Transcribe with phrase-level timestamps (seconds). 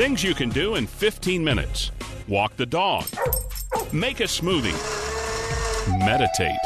[0.00, 1.90] Things you can do in 15 minutes
[2.26, 3.04] walk the dog,
[3.92, 4.72] make a smoothie,
[5.98, 6.56] meditate.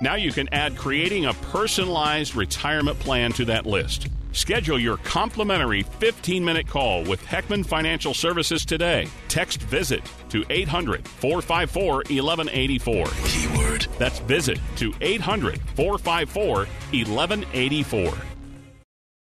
[0.00, 4.06] Now you can add creating a personalized retirement plan to that list.
[4.30, 9.08] Schedule your complimentary 15 minute call with Heckman Financial Services today.
[9.26, 13.06] Text visit to 800 454 1184.
[13.24, 13.88] Keyword.
[13.98, 18.33] That's visit to 800 454 1184.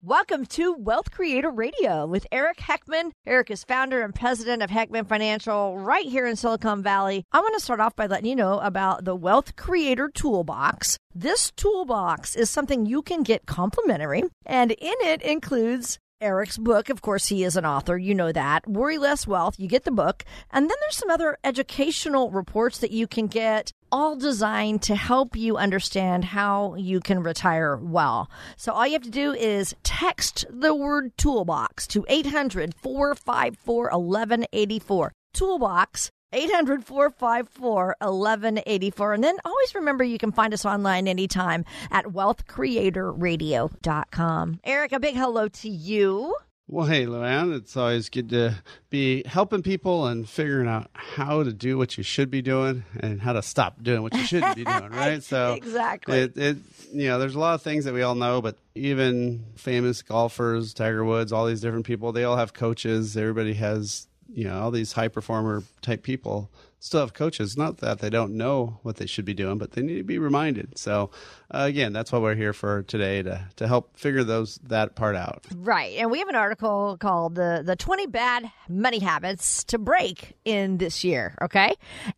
[0.02, 3.10] Welcome to Wealth Creator Radio with Eric Heckman.
[3.26, 7.26] Eric is founder and president of Heckman Financial right here in Silicon Valley.
[7.32, 10.96] I want to start off by letting you know about the Wealth Creator Toolbox.
[11.14, 16.90] This toolbox is something you can get complimentary, and in it includes Eric's book.
[16.90, 17.96] Of course, he is an author.
[17.96, 18.66] You know that.
[18.68, 19.54] Worry Less Wealth.
[19.58, 20.24] You get the book.
[20.50, 25.34] And then there's some other educational reports that you can get, all designed to help
[25.34, 28.30] you understand how you can retire well.
[28.56, 35.12] So all you have to do is text the word toolbox to 800 454 1184.
[35.32, 39.14] Toolbox 800 454 1184.
[39.14, 44.60] And then always remember you can find us online anytime at wealthcreatorradio.com.
[44.64, 46.36] Eric, a big hello to you.
[46.72, 48.54] Well, hey, Luann, it's always good to
[48.90, 53.20] be helping people and figuring out how to do what you should be doing and
[53.20, 55.20] how to stop doing what you shouldn't be doing, right?
[55.30, 56.58] So exactly, it, it
[56.92, 60.72] you know, there's a lot of things that we all know, but even famous golfers,
[60.72, 63.16] Tiger Woods, all these different people, they all have coaches.
[63.16, 66.50] Everybody has you know all these high performer type people
[66.80, 67.56] still have coaches.
[67.56, 70.18] Not that they don't know what they should be doing, but they need to be
[70.18, 70.76] reminded.
[70.78, 71.10] So
[71.52, 75.14] uh, again, that's what we're here for today to to help figure those that part
[75.14, 75.46] out.
[75.54, 80.34] Right, and we have an article called the the twenty bad money habits to break
[80.44, 81.36] in this year.
[81.42, 81.74] Okay,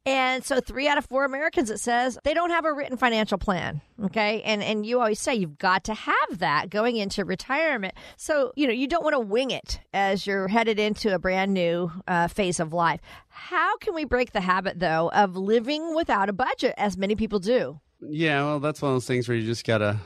[0.06, 3.38] and so three out of four Americans it says they don't have a written financial
[3.38, 3.80] plan.
[4.04, 7.94] Okay, and and you always say you've got to have that going into retirement.
[8.16, 11.52] So you know you don't want to wing it as you're headed into a brand
[11.52, 13.00] new uh, phase of life.
[13.32, 17.38] How can we break the habit though of living without a budget, as many people
[17.38, 17.80] do?
[18.00, 19.98] Yeah, well, that's one of those things where you just gotta,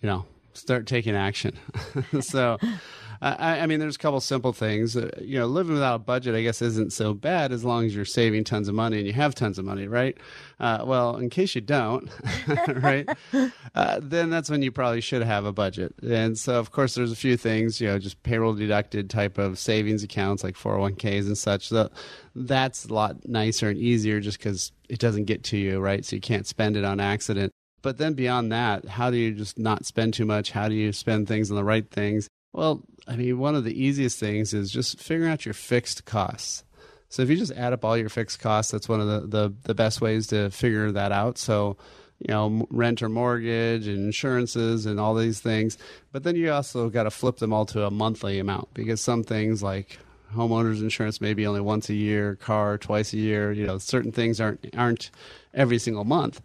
[0.00, 0.24] you know,
[0.54, 1.58] start taking action.
[2.20, 2.58] so,
[3.22, 4.96] I, I, mean, there's a couple simple things.
[4.96, 7.94] Uh, you know, living without a budget, I guess, isn't so bad as long as
[7.94, 10.16] you're saving tons of money and you have tons of money, right?
[10.58, 12.10] Uh, well, in case you don't,
[12.68, 13.06] right,
[13.74, 15.94] uh, then that's when you probably should have a budget.
[16.02, 19.58] And so, of course, there's a few things, you know, just payroll deducted type of
[19.58, 21.68] savings accounts like 401ks and such.
[21.68, 21.90] So
[22.34, 26.06] that's a lot nicer and easier just because it doesn't get to you, right?
[26.06, 27.52] So you can't spend it on accident.
[27.82, 30.52] But then beyond that, how do you just not spend too much?
[30.52, 32.28] How do you spend things on the right things?
[32.52, 36.64] Well, I mean, one of the easiest things is just figuring out your fixed costs.
[37.08, 39.54] So if you just add up all your fixed costs, that's one of the, the,
[39.64, 41.38] the best ways to figure that out.
[41.38, 41.76] So,
[42.20, 45.78] you know, rent or mortgage and insurances and all these things.
[46.12, 49.24] But then you also got to flip them all to a monthly amount because some
[49.24, 49.98] things like
[50.34, 54.40] homeowners insurance maybe only once a year, car twice a year, you know, certain things
[54.40, 55.10] aren't aren't
[55.54, 56.40] every single month.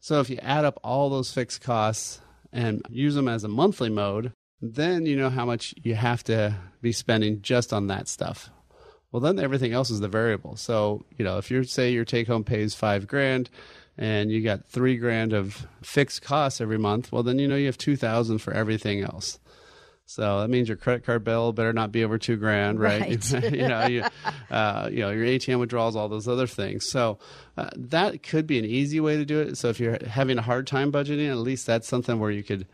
[0.00, 2.20] So if you add up all those fixed costs
[2.52, 6.54] and use them as a monthly mode, then you know how much you have to
[6.80, 8.50] be spending just on that stuff.
[9.10, 10.56] Well, then everything else is the variable.
[10.56, 13.48] So, you know, if you say your take home pays five grand
[13.96, 17.66] and you got three grand of fixed costs every month, well, then you know you
[17.66, 19.38] have 2000 for everything else.
[20.04, 23.02] So that means your credit card bill better not be over two grand, right?
[23.30, 23.52] right.
[23.52, 24.04] you know, you,
[24.50, 26.88] uh, you know, your ATM withdrawals, all those other things.
[26.88, 27.18] So
[27.58, 29.58] uh, that could be an easy way to do it.
[29.58, 32.66] So if you're having a hard time budgeting, at least that's something where you could,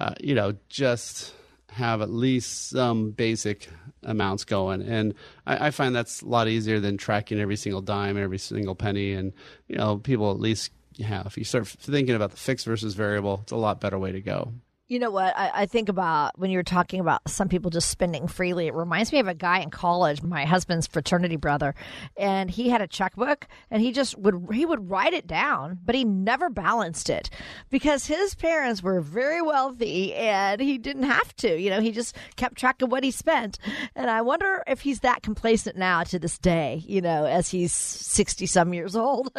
[0.00, 1.32] uh, you know, just
[1.70, 3.68] have at least some basic
[4.02, 4.82] amounts going.
[4.82, 5.14] And
[5.46, 9.12] I, I, find that's a lot easier than tracking every single dime, every single penny.
[9.12, 9.32] And,
[9.66, 10.70] you know, people at least
[11.02, 11.26] have.
[11.26, 14.20] If you start thinking about the fixed versus variable, it's a lot better way to
[14.20, 14.52] go.
[14.86, 15.34] You know what?
[15.34, 18.66] I, I, think about when you're talking about some people just spending freely.
[18.66, 21.74] It reminds me of a guy in college, my husband's fraternity brother,
[22.18, 25.94] and he had a checkbook and he just would he would write it down, but
[25.94, 27.30] he never balanced it
[27.70, 31.58] because his parents were very wealthy and he didn't have to.
[31.58, 33.58] You know, he just kept track of what he spent.
[33.96, 37.72] And I wonder if he's that complacent now to this day, you know, as he's
[37.72, 39.34] 60 some years old.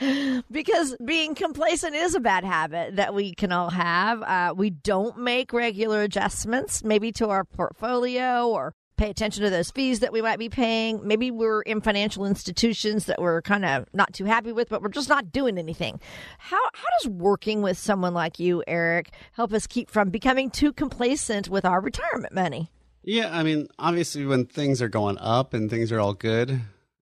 [0.52, 4.22] because being complacent is a bad habit that we can all have.
[4.22, 9.70] Uh, we don't make regular adjustments, maybe to our portfolio or pay attention to those
[9.70, 11.00] fees that we might be paying.
[11.06, 14.88] Maybe we're in financial institutions that we're kind of not too happy with, but we're
[14.88, 15.98] just not doing anything.
[16.38, 20.72] How how does working with someone like you, Eric, help us keep from becoming too
[20.72, 22.70] complacent with our retirement money?
[23.02, 26.60] Yeah, I mean, obviously, when things are going up and things are all good,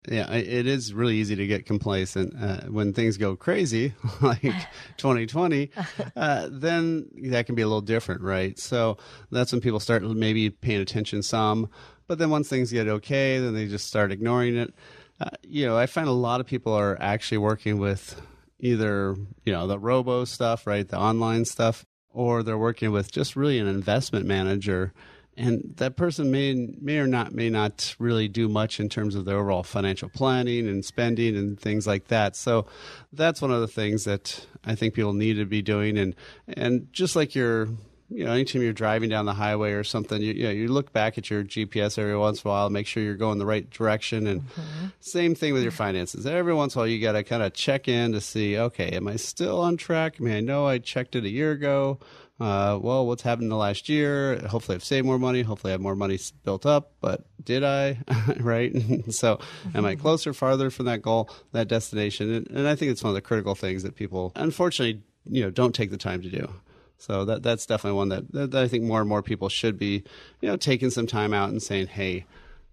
[0.08, 2.34] yeah, it is really easy to get complacent.
[2.40, 4.40] Uh, when things go crazy, like
[4.96, 5.70] 2020,
[6.16, 8.58] uh, then that can be a little different, right?
[8.58, 8.96] So
[9.31, 11.69] that's when people start maybe paying attention some.
[12.08, 14.75] But then once things get okay, then they just start ignoring it.
[15.20, 18.20] Uh, you know, I find a lot of people are actually working with
[18.58, 20.87] either, you know, the robo stuff, right?
[20.87, 24.93] The online stuff, or they're working with just really an investment manager
[25.37, 29.25] and that person may may or not may not really do much in terms of
[29.25, 32.37] their overall financial planning and spending and things like that.
[32.37, 32.67] So
[33.12, 35.96] that's one of the things that I think people need to be doing.
[35.96, 36.14] And
[36.49, 37.69] and just like you're
[38.14, 40.93] you know, anytime you're driving down the highway or something, you, you know, you look
[40.93, 43.69] back at your GPS every once in a while, make sure you're going the right
[43.70, 44.26] direction.
[44.26, 44.87] And mm-hmm.
[45.00, 46.26] same thing with your finances.
[46.26, 48.90] Every once in a while, you got to kind of check in to see, okay,
[48.90, 50.17] am I still on track?
[50.20, 51.99] I mean, I know I checked it a year ago
[52.40, 54.38] uh, well, what's happened in the last year?
[54.49, 55.43] Hopefully, I've saved more money.
[55.43, 56.93] Hopefully, I have more money built up.
[57.00, 57.99] But did I?
[58.40, 58.75] right?
[59.11, 59.38] so,
[59.75, 62.32] am I closer, farther from that goal, that destination?
[62.32, 65.50] And, and I think it's one of the critical things that people, unfortunately, you know,
[65.50, 66.52] don't take the time to do.
[66.99, 70.05] So that that's definitely one that, that, I think more and more people should be,
[70.40, 72.26] you know, taking some time out and saying, hey,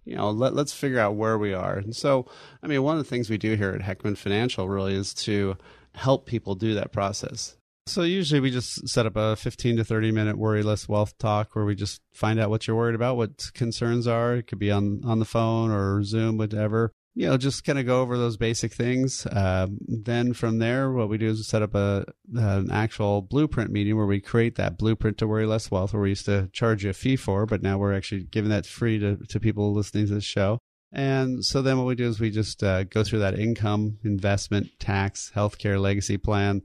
[0.06, 1.78] you know, let, let's figure out where we are.
[1.78, 2.28] And so,
[2.62, 5.58] I mean, one of the things we do here at Heckman Financial really is to
[5.96, 7.56] help people do that process.
[7.90, 11.56] So usually we just set up a 15 to 30 minute worry less wealth talk
[11.56, 14.36] where we just find out what you're worried about, what concerns are.
[14.36, 16.94] It could be on, on the phone or Zoom, whatever.
[17.16, 19.26] You know, just kind of go over those basic things.
[19.32, 22.06] Um, then from there, what we do is set up a
[22.36, 26.10] an actual blueprint meeting where we create that blueprint to worry less wealth, where we
[26.10, 29.18] used to charge you a fee for, but now we're actually giving that free to,
[29.18, 30.60] to people listening to the show.
[30.92, 34.70] And so then what we do is we just uh, go through that income, investment,
[34.80, 36.62] tax, healthcare, legacy plan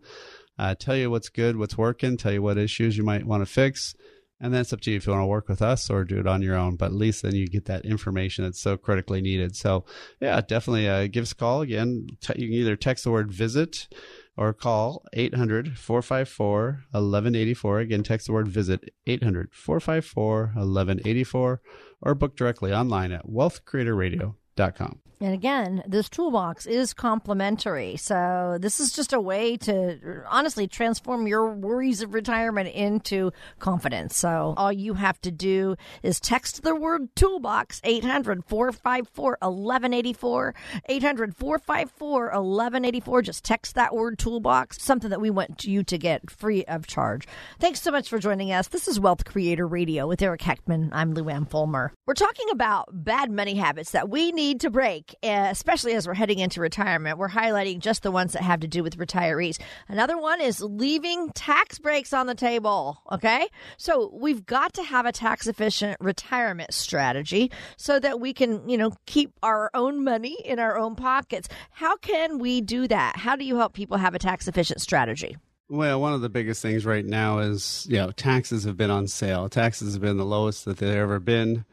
[0.58, 3.46] uh, tell you what's good, what's working, tell you what issues you might want to
[3.46, 3.94] fix.
[4.40, 6.18] And then it's up to you if you want to work with us or do
[6.18, 6.76] it on your own.
[6.76, 9.56] But at least then you get that information that's so critically needed.
[9.56, 9.84] So,
[10.20, 11.62] yeah, definitely uh, give us a call.
[11.62, 13.88] Again, you can either text the word visit
[14.36, 17.78] or call 800 454 1184.
[17.80, 21.62] Again, text the word visit 800 454 1184
[22.02, 25.00] or book directly online at wealthcreatorradio.com.
[25.20, 27.96] And again, this toolbox is complimentary.
[27.96, 34.16] So this is just a way to honestly transform your worries of retirement into confidence.
[34.16, 40.54] So all you have to do is text the word toolbox 800 454 1184.
[40.86, 43.22] 800 454 1184.
[43.22, 47.26] Just text that word toolbox, something that we want you to get free of charge.
[47.60, 48.68] Thanks so much for joining us.
[48.68, 50.90] This is Wealth Creator Radio with Eric Heckman.
[50.92, 51.92] I'm Lou Ann Fulmer.
[52.06, 56.14] We're talking about bad money habits that we need to break uh, especially as we're
[56.14, 57.18] heading into retirement.
[57.18, 59.60] We're highlighting just the ones that have to do with retirees.
[59.88, 63.02] Another one is leaving tax breaks on the table.
[63.12, 63.48] Okay.
[63.76, 68.76] So we've got to have a tax efficient retirement strategy so that we can, you
[68.76, 71.48] know, keep our own money in our own pockets.
[71.70, 73.16] How can we do that?
[73.16, 75.36] How do you help people have a tax efficient strategy?
[75.68, 79.08] Well, one of the biggest things right now is, you know, taxes have been on
[79.08, 79.48] sale.
[79.48, 81.64] Taxes have been the lowest that they've ever been.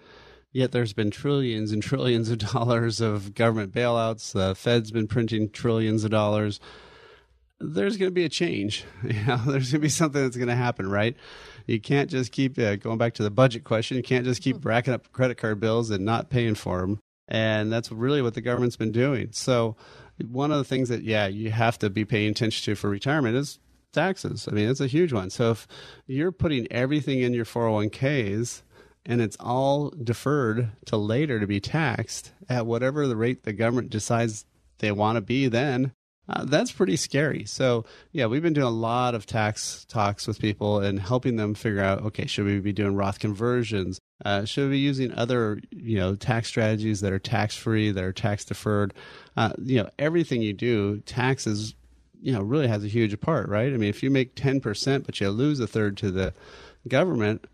[0.53, 4.33] Yet there's been trillions and trillions of dollars of government bailouts.
[4.33, 6.59] The Fed's been printing trillions of dollars.
[7.59, 8.85] There's going to be a change.
[9.03, 11.15] You know, there's going to be something that's going to happen, right?
[11.67, 13.97] You can't just keep uh, going back to the budget question.
[13.97, 14.67] You can't just keep hmm.
[14.67, 16.99] racking up credit card bills and not paying for them.
[17.27, 19.29] And that's really what the government's been doing.
[19.31, 19.77] So,
[20.27, 23.37] one of the things that, yeah, you have to be paying attention to for retirement
[23.37, 23.57] is
[23.93, 24.47] taxes.
[24.47, 25.29] I mean, it's a huge one.
[25.29, 25.67] So, if
[26.07, 28.63] you're putting everything in your 401ks,
[29.05, 33.89] and it's all deferred to later to be taxed at whatever the rate the government
[33.89, 34.45] decides
[34.79, 35.93] they want to be then
[36.29, 37.45] uh, that's pretty scary.
[37.45, 41.53] So yeah we've been doing a lot of tax talks with people and helping them
[41.53, 43.99] figure out okay should we be doing roth conversions?
[44.23, 48.03] Uh, should we be using other you know tax strategies that are tax free that
[48.03, 48.93] are tax deferred
[49.35, 51.73] uh, you know everything you do taxes
[52.21, 53.73] you know really has a huge part right?
[53.73, 56.33] I mean if you make 10% but you lose a third to the
[56.87, 57.45] government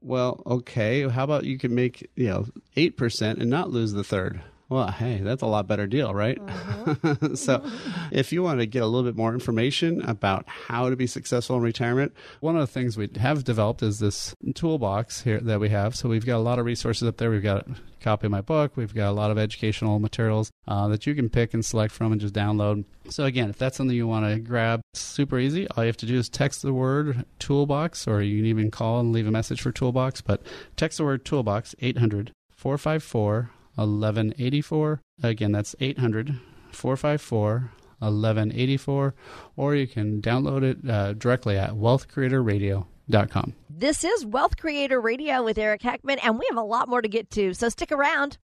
[0.00, 1.08] well, okay.
[1.08, 4.40] How about you can make you know eight percent and not lose the third?
[4.68, 6.40] Well, hey, that's a lot better deal, right?
[6.40, 7.34] Uh-huh.
[7.36, 7.64] so,
[8.10, 11.56] if you want to get a little bit more information about how to be successful
[11.56, 15.68] in retirement, one of the things we have developed is this toolbox here that we
[15.68, 15.94] have.
[15.94, 17.30] So, we've got a lot of resources up there.
[17.30, 18.76] We've got a copy of my book.
[18.76, 22.10] We've got a lot of educational materials uh, that you can pick and select from
[22.10, 22.84] and just download.
[23.08, 25.68] So, again, if that's something you want to grab, super easy.
[25.68, 28.98] All you have to do is text the word toolbox, or you can even call
[28.98, 30.22] and leave a message for toolbox.
[30.22, 30.42] But
[30.74, 35.00] text the word toolbox 800 454 1184.
[35.22, 36.38] Again, that's 800
[36.72, 39.14] 454 1184.
[39.56, 43.54] Or you can download it uh, directly at wealthcreatorradio.com.
[43.70, 47.08] This is Wealth Creator Radio with Eric Heckman, and we have a lot more to
[47.08, 48.38] get to, so stick around.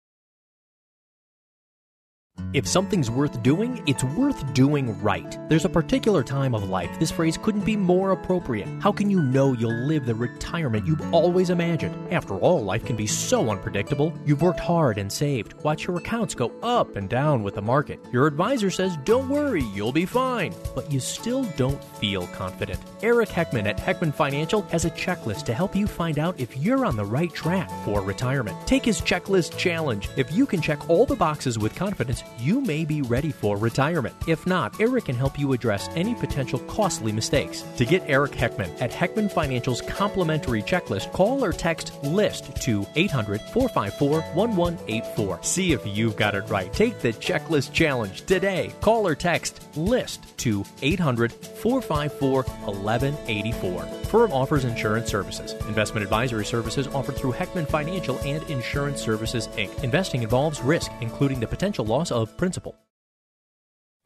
[2.54, 5.38] If something's worth doing, it's worth doing right.
[5.50, 8.68] There's a particular time of life this phrase couldn't be more appropriate.
[8.82, 11.96] How can you know you'll live the retirement you've always imagined?
[12.12, 14.14] After all, life can be so unpredictable.
[14.26, 15.54] You've worked hard and saved.
[15.64, 18.00] Watch your accounts go up and down with the market.
[18.12, 20.54] Your advisor says, don't worry, you'll be fine.
[20.76, 22.80] But you still don't feel confident.
[23.02, 26.86] Eric Heckman at Heckman Financial has a checklist to help you find out if you're
[26.86, 28.58] on the right track for retirement.
[28.68, 30.10] Take his checklist challenge.
[30.16, 34.16] If you can check all the boxes with confidence, you may be ready for retirement.
[34.28, 37.64] If not, Eric can help you address any potential costly mistakes.
[37.78, 43.42] To get Eric Heckman at Heckman Financial's complimentary checklist, call or text LIST to 800
[43.42, 45.40] 454 1184.
[45.44, 46.72] See if you've got it right.
[46.74, 48.74] Take the checklist challenge today.
[48.82, 54.00] Call or text LIST to 800 454 1184.
[54.10, 55.54] Firm offers insurance services.
[55.68, 59.84] Investment advisory services offered through Heckman Financial and Insurance Services Inc.
[59.84, 62.76] Investing involves risk, including the potential loss of principal.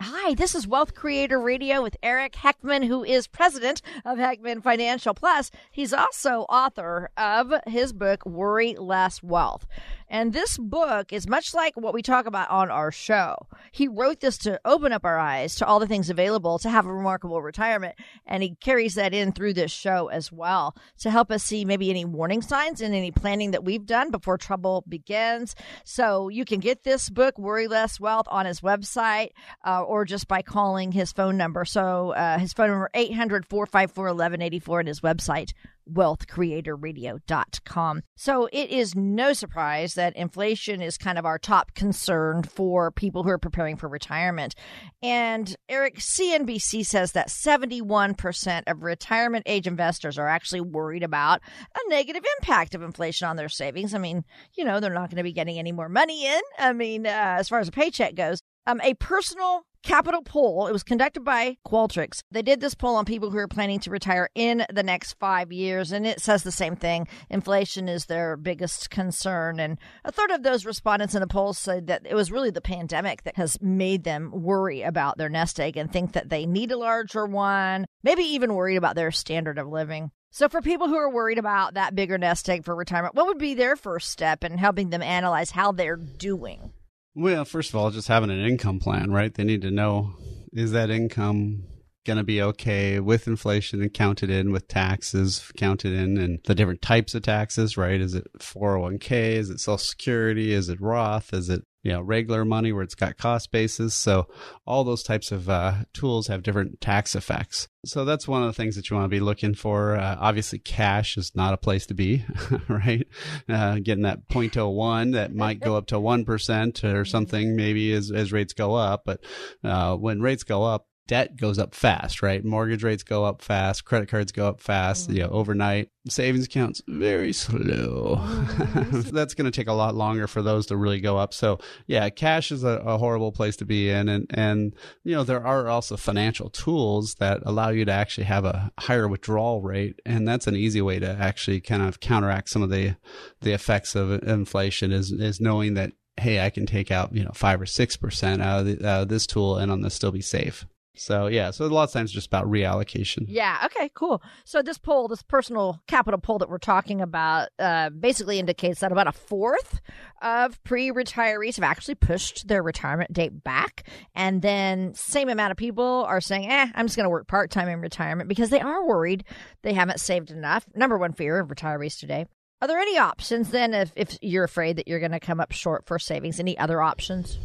[0.02, 5.14] Hi, this is Wealth Creator Radio with Eric Heckman, who is president of Heckman Financial
[5.14, 5.50] Plus.
[5.72, 9.66] He's also author of his book, Worry Less Wealth.
[10.14, 13.36] And this book is much like what we talk about on our show.
[13.72, 16.86] He wrote this to open up our eyes to all the things available to have
[16.86, 17.96] a remarkable retirement.
[18.28, 21.90] And he carries that in through this show as well to help us see maybe
[21.90, 25.56] any warning signs and any planning that we've done before trouble begins.
[25.84, 29.30] So you can get this book, Worry Less Wealth, on his website
[29.66, 31.66] uh, or just by calling his phone number.
[31.66, 35.54] So uh, his phone number, 800 454 1184, and his website,
[35.92, 38.02] wealthcreatorradio.com.
[38.16, 43.24] So it is no surprise that inflation is kind of our top concern for people
[43.24, 44.56] who are preparing for retirement.
[45.02, 51.42] And Eric, CNBC says that 71% of retirement age investors are actually worried about
[51.76, 53.94] a negative impact of inflation on their savings.
[53.94, 54.24] I mean,
[54.56, 56.42] you know, they're not going to be getting any more money in.
[56.58, 60.68] I mean, uh, as far as a paycheck goes, um, a personal capital poll.
[60.68, 62.24] It was conducted by Qualtrics.
[62.32, 65.52] They did this poll on people who are planning to retire in the next five
[65.52, 67.08] years, and it says the same thing.
[67.30, 69.60] Inflation is their biggest concern.
[69.60, 72.62] And a third of those respondents in the poll said that it was really the
[72.62, 76.72] pandemic that has made them worry about their nest egg and think that they need
[76.72, 80.12] a larger one, maybe even worried about their standard of living.
[80.32, 83.38] So, for people who are worried about that bigger nest egg for retirement, what would
[83.38, 86.72] be their first step in helping them analyze how they're doing?
[87.16, 89.34] Well, first of all, just having an income plan, right?
[89.34, 90.14] They need to know
[90.52, 91.64] is that income
[92.06, 96.56] going to be okay with inflation and counted in with taxes counted in and the
[96.56, 98.02] different types of taxes, right?
[98.02, 99.12] Is it 401k?
[99.12, 100.54] Is it social security?
[100.54, 101.34] Is it Roth?
[101.34, 104.28] Is it you know regular money where it's got cost basis so
[104.66, 108.54] all those types of uh, tools have different tax effects so that's one of the
[108.54, 111.86] things that you want to be looking for uh, obviously cash is not a place
[111.86, 112.26] to be
[112.70, 113.06] right
[113.50, 118.32] uh, getting that 0.01 that might go up to 1% or something maybe as, as
[118.32, 119.22] rates go up but
[119.64, 122.44] uh, when rates go up debt goes up fast, right?
[122.44, 125.18] Mortgage rates go up fast, credit cards go up fast, mm-hmm.
[125.18, 125.90] you know, overnight.
[126.08, 128.22] Savings accounts very slow.
[128.74, 129.16] Mm-hmm.
[129.16, 131.34] That's going to take a lot longer for those to really go up.
[131.34, 135.24] So, yeah, cash is a, a, horrible place to be in and and you know,
[135.24, 140.00] there are also financial tools that allow you to actually have a higher withdrawal rate
[140.06, 142.96] and that's an easy way to actually kind of counteract some of the
[143.42, 147.32] the effects of inflation is is knowing that hey, I can take out, you know,
[147.34, 150.66] five or six percent out of, the, this tool and on this still be safe.
[150.96, 153.26] So yeah, so a lot of times just about reallocation.
[153.28, 153.58] Yeah.
[153.66, 153.90] Okay.
[153.96, 154.22] Cool.
[154.46, 158.92] So this poll, this personal capital poll that we're talking about, uh, basically indicates that
[158.92, 159.82] about a fourth
[160.22, 163.84] of pre-retirees have actually pushed their retirement date back,
[164.14, 167.50] and then same amount of people are saying, "Eh, I'm just going to work part
[167.50, 169.24] time in retirement" because they are worried
[169.64, 170.66] they haven't saved enough.
[170.76, 172.28] Number one fear of retirees today.
[172.62, 175.52] Are there any options then if if you're afraid that you're going to come up
[175.52, 176.40] short for savings?
[176.40, 177.38] Any other options?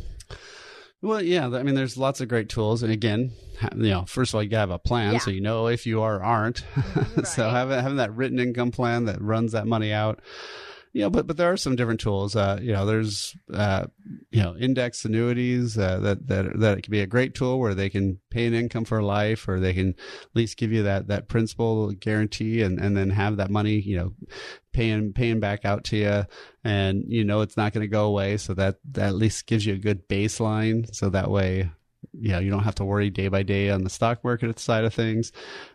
[1.01, 1.47] Well, yeah.
[1.47, 3.31] I mean, there's lots of great tools, and again,
[3.77, 5.19] you know, first of all, you gotta have a plan yeah.
[5.21, 6.65] so you know if you are or aren't.
[7.17, 7.27] Right.
[7.27, 10.21] so having having that written income plan that runs that money out
[10.93, 12.35] you know, but but there are some different tools.
[12.35, 13.87] Uh, you know, there's uh,
[14.31, 17.75] you know index annuities uh, that that that it can be a great tool where
[17.75, 21.09] they can pay an income for life, or they can at least give you that
[21.09, 24.13] that principal guarantee, and and then have that money, you know,
[24.73, 26.27] paying paying back out to you,
[26.65, 28.37] and you know it's not going to go away.
[28.37, 30.95] So that that at least gives you a good baseline.
[30.95, 31.71] So that way
[32.13, 34.85] you know you don't have to worry day by day on the stock market side
[34.85, 35.33] of things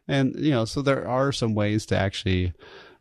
[0.08, 2.54] and you know so there are some ways to actually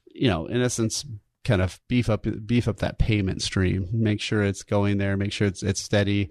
[0.07, 1.05] you know in essence
[1.45, 3.89] kind of beef up beef up that payment stream.
[3.93, 5.17] Make sure it's going there.
[5.17, 6.31] Make sure it's it's steady.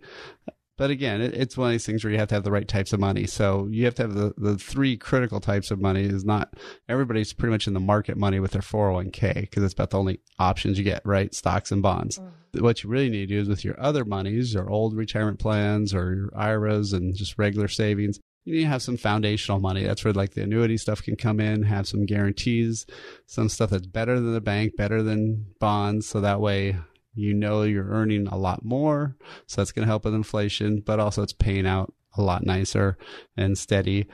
[0.77, 2.68] But again, it, it's one of these things where you have to have the right
[2.68, 3.27] types of money.
[3.27, 6.03] So you have to have the, the three critical types of money.
[6.03, 6.56] Is not
[6.89, 10.22] everybody's pretty much in the market money with their 401k because it's about the only
[10.39, 11.36] options you get, right?
[11.36, 12.18] Stocks and bonds.
[12.18, 12.62] Mm.
[12.62, 15.94] What you really need to do is with your other monies or old retirement plans
[15.94, 19.83] or your IRAs and just regular savings, you need to have some foundational money.
[19.83, 22.86] That's where like the annuity stuff can come in, have some guarantees,
[23.25, 26.07] some stuff that's better than the bank, better than bonds.
[26.07, 26.77] So that way
[27.13, 29.15] you know you're earning a lot more.
[29.48, 32.98] So that's going to help with inflation, but also it's paying out a lot nicer
[33.38, 34.07] and steady.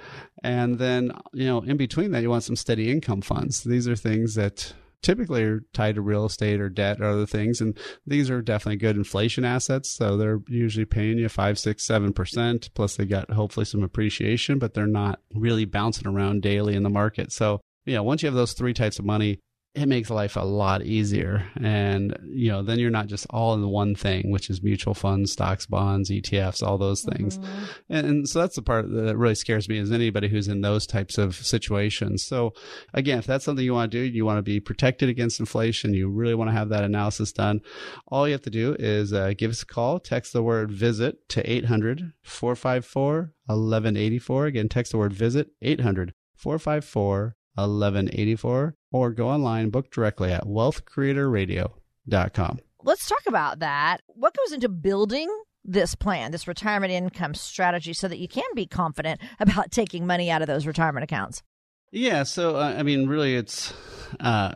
[0.44, 3.64] And then, you know, in between that, you want some steady income funds.
[3.64, 7.62] These are things that typically are tied to real estate or debt or other things.
[7.62, 9.96] And these are definitely good inflation assets.
[9.96, 12.70] So they're usually paying you five, six, seven percent.
[12.74, 16.90] Plus they got hopefully some appreciation, but they're not really bouncing around daily in the
[16.90, 17.32] market.
[17.32, 19.40] So, you know, once you have those three types of money,
[19.78, 21.44] it makes life a lot easier.
[21.62, 25.32] And, you know, then you're not just all in one thing, which is mutual funds,
[25.32, 27.38] stocks, bonds, ETFs, all those things.
[27.38, 27.64] Mm-hmm.
[27.90, 30.88] And, and, so that's the part that really scares me is anybody who's in those
[30.88, 32.26] types of situations.
[32.26, 32.54] So
[32.96, 35.94] again, if that's something you want to do, you want to be protected against inflation,
[35.94, 37.62] you really want to have that analysis done.
[38.08, 41.30] All you have to do is uh, give us a call, text the word visit
[41.30, 44.46] to 800 454 1184.
[44.48, 52.60] Again, text the word visit 800 454 1184 or go online, book directly at wealthcreatorradio.com.
[52.84, 54.02] Let's talk about that.
[54.08, 55.30] What goes into building
[55.66, 60.32] this plan, this retirement income strategy, so that you can be confident about taking money
[60.32, 61.44] out of those retirement accounts?
[61.92, 63.74] Yeah, so uh, I mean, really, it's
[64.20, 64.56] uh,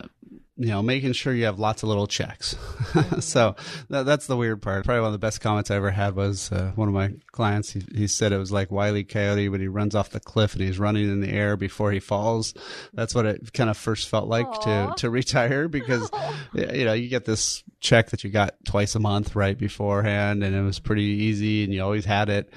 [0.58, 2.56] you know, making sure you have lots of little checks.
[3.20, 3.56] so
[3.90, 4.86] that, that's the weird part.
[4.86, 7.72] Probably one of the best comments I ever had was uh, one of my clients.
[7.72, 10.62] He, he said it was like Wiley Coyote when he runs off the cliff and
[10.62, 12.54] he's running in the air before he falls.
[12.94, 14.96] That's what it kind of first felt like Aww.
[14.96, 16.10] to to retire because
[16.54, 20.56] you know you get this check that you got twice a month right beforehand, and
[20.56, 22.54] it was pretty easy, and you always had it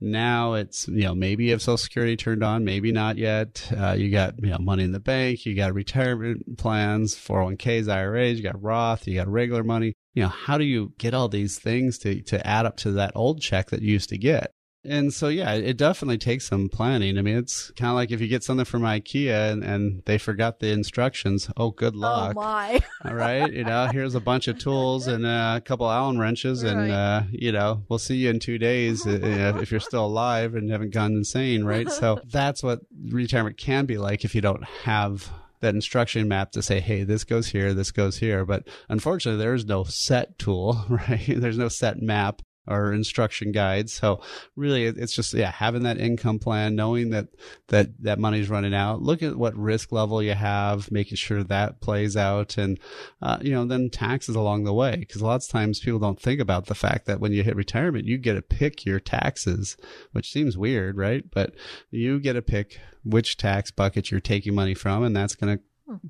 [0.00, 3.70] now it's, you know, maybe you have Social Security turned on, maybe not yet.
[3.76, 8.36] Uh, you got, you know, money in the bank, you got retirement plans, 401ks, IRAs,
[8.36, 9.94] you got Roth, you got regular money.
[10.14, 13.12] You know, how do you get all these things to, to add up to that
[13.14, 14.52] old check that you used to get?
[14.88, 17.18] And so, yeah, it definitely takes some planning.
[17.18, 20.18] I mean, it's kind of like if you get something from IKEA and, and they
[20.18, 21.50] forgot the instructions.
[21.56, 22.36] Oh, good oh, luck.
[22.36, 22.80] Oh, my.
[23.04, 23.52] All right.
[23.52, 26.64] You know, here's a bunch of tools and uh, a couple Allen wrenches.
[26.64, 26.72] Right.
[26.72, 30.54] And, uh, you know, we'll see you in two days uh, if you're still alive
[30.54, 31.64] and haven't gone insane.
[31.64, 31.90] Right.
[31.90, 36.62] So that's what retirement can be like if you don't have that instruction map to
[36.62, 38.44] say, hey, this goes here, this goes here.
[38.44, 41.26] But unfortunately, there is no set tool, right?
[41.26, 43.92] There's no set map or instruction guides.
[43.92, 44.20] So
[44.56, 47.28] really, it's just yeah, having that income plan, knowing that
[47.68, 49.02] that that money's running out.
[49.02, 52.78] Look at what risk level you have, making sure that plays out, and
[53.22, 54.96] uh, you know then taxes along the way.
[54.96, 58.06] Because lots of times people don't think about the fact that when you hit retirement,
[58.06, 59.76] you get to pick your taxes,
[60.12, 61.24] which seems weird, right?
[61.30, 61.54] But
[61.90, 65.62] you get to pick which tax bucket you're taking money from, and that's going to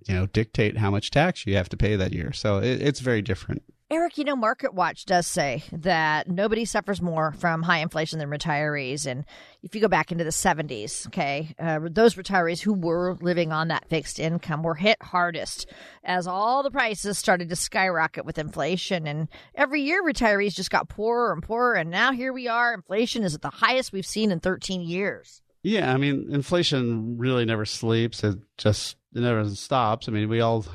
[0.06, 2.32] you know dictate how much tax you have to pay that year.
[2.32, 3.62] So it, it's very different.
[3.90, 8.28] Eric, you know, Market Watch does say that nobody suffers more from high inflation than
[8.28, 9.06] retirees.
[9.06, 9.24] And
[9.62, 13.68] if you go back into the 70s, okay, uh, those retirees who were living on
[13.68, 15.72] that fixed income were hit hardest
[16.04, 19.06] as all the prices started to skyrocket with inflation.
[19.06, 21.72] And every year, retirees just got poorer and poorer.
[21.72, 22.74] And now here we are.
[22.74, 25.40] Inflation is at the highest we've seen in 13 years.
[25.62, 28.22] Yeah, I mean, inflation really never sleeps.
[28.22, 30.08] It just it never stops.
[30.08, 30.66] I mean, we all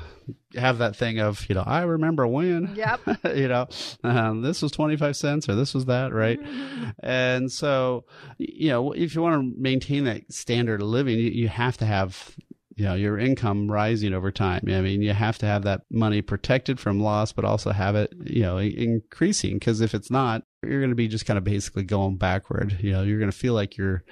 [0.56, 3.00] have that thing of, you know, I remember when, yep.
[3.34, 3.68] you know,
[4.02, 6.40] um, this was 25 cents or this was that, right?
[7.00, 8.04] and so,
[8.38, 11.86] you know, if you want to maintain that standard of living, you, you have to
[11.86, 12.34] have
[12.76, 16.20] you know your income rising over time i mean you have to have that money
[16.20, 20.80] protected from loss but also have it you know increasing because if it's not you're
[20.80, 23.54] going to be just kind of basically going backward you know you're going to feel
[23.54, 24.02] like you're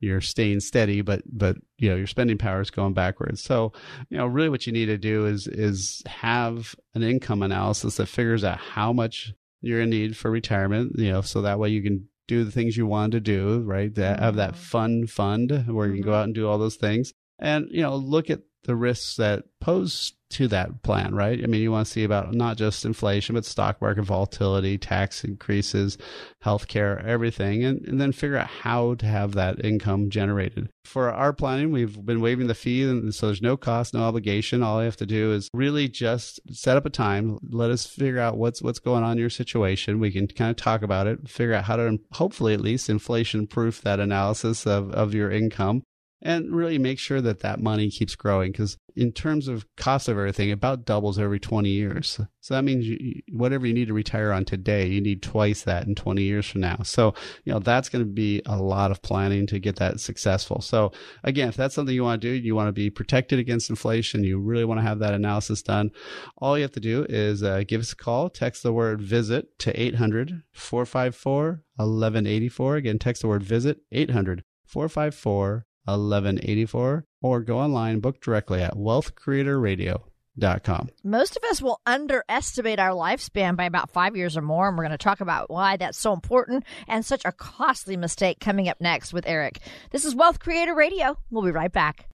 [0.00, 3.42] you're staying steady, but but you know your spending power is going backwards.
[3.42, 3.72] So
[4.10, 8.06] you know really what you need to do is is have an income analysis that
[8.06, 10.92] figures out how much you're in need for retirement.
[10.96, 13.92] You know, so that way you can do the things you want to do, right?
[13.94, 14.60] That, have that mm-hmm.
[14.60, 16.18] fun fund where you can go mm-hmm.
[16.18, 20.12] out and do all those things, and you know look at the risks that pose
[20.30, 21.42] to that plan, right?
[21.42, 25.24] I mean, you want to see about not just inflation, but stock market volatility, tax
[25.24, 25.96] increases,
[26.44, 30.68] healthcare, everything, and, and then figure out how to have that income generated.
[30.84, 34.62] For our planning, we've been waiving the fee, and so there's no cost, no obligation.
[34.62, 37.38] All you have to do is really just set up a time.
[37.48, 39.98] Let us figure out what's what's going on in your situation.
[40.00, 43.46] We can kind of talk about it, figure out how to hopefully at least inflation
[43.46, 45.82] proof that analysis of, of your income
[46.20, 50.18] and really make sure that that money keeps growing because in terms of cost of
[50.18, 52.20] everything, about doubles every 20 years.
[52.40, 55.86] So that means you, whatever you need to retire on today, you need twice that
[55.86, 56.80] in 20 years from now.
[56.82, 60.60] So, you know, that's going to be a lot of planning to get that successful.
[60.60, 60.90] So
[61.22, 64.24] again, if that's something you want to do, you want to be protected against inflation,
[64.24, 65.92] you really want to have that analysis done,
[66.38, 69.56] all you have to do is uh, give us a call, text the word visit
[69.60, 72.76] to 800 454 1184.
[72.76, 80.88] Again, text the word visit 800 454 1184 or go online, book directly at wealthcreatorradio.com.
[81.02, 84.84] Most of us will underestimate our lifespan by about five years or more, and we're
[84.84, 88.80] going to talk about why that's so important and such a costly mistake coming up
[88.80, 89.58] next with Eric.
[89.90, 91.18] This is Wealth Creator Radio.
[91.30, 92.07] We'll be right back.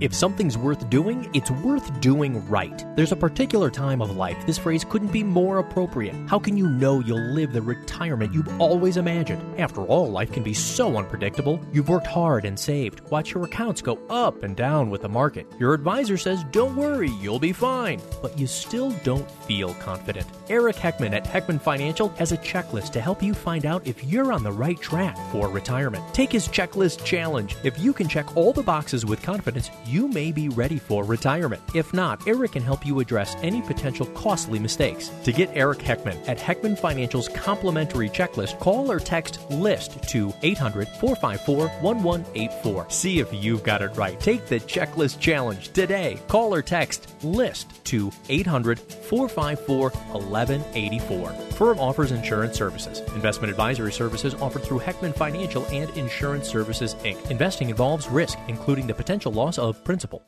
[0.00, 2.84] If something's worth doing, it's worth doing right.
[2.96, 6.14] There's a particular time of life this phrase couldn't be more appropriate.
[6.28, 9.42] How can you know you'll live the retirement you've always imagined?
[9.58, 11.60] After all, life can be so unpredictable.
[11.72, 13.00] You've worked hard and saved.
[13.10, 15.46] Watch your accounts go up and down with the market.
[15.58, 18.00] Your advisor says, don't worry, you'll be fine.
[18.22, 20.26] But you still don't feel confident.
[20.48, 24.32] Eric Heckman at Heckman Financial has a checklist to help you find out if you're
[24.32, 26.04] on the right track for retirement.
[26.14, 27.56] Take his checklist challenge.
[27.62, 31.62] If you can check all the boxes with confidence, you may be ready for retirement.
[31.74, 35.10] If not, Eric can help you address any potential costly mistakes.
[35.24, 40.88] To get Eric Heckman at Heckman Financial's complimentary checklist, call or text LIST to 800
[40.88, 42.90] 454 1184.
[42.90, 44.18] See if you've got it right.
[44.20, 46.18] Take the checklist challenge today.
[46.28, 51.30] Call or text LIST to 800 454 1184.
[51.56, 53.00] Firm offers insurance services.
[53.14, 57.30] Investment advisory services offered through Heckman Financial and Insurance Services Inc.
[57.30, 60.22] Investing involves risk, including the potential loss of principal.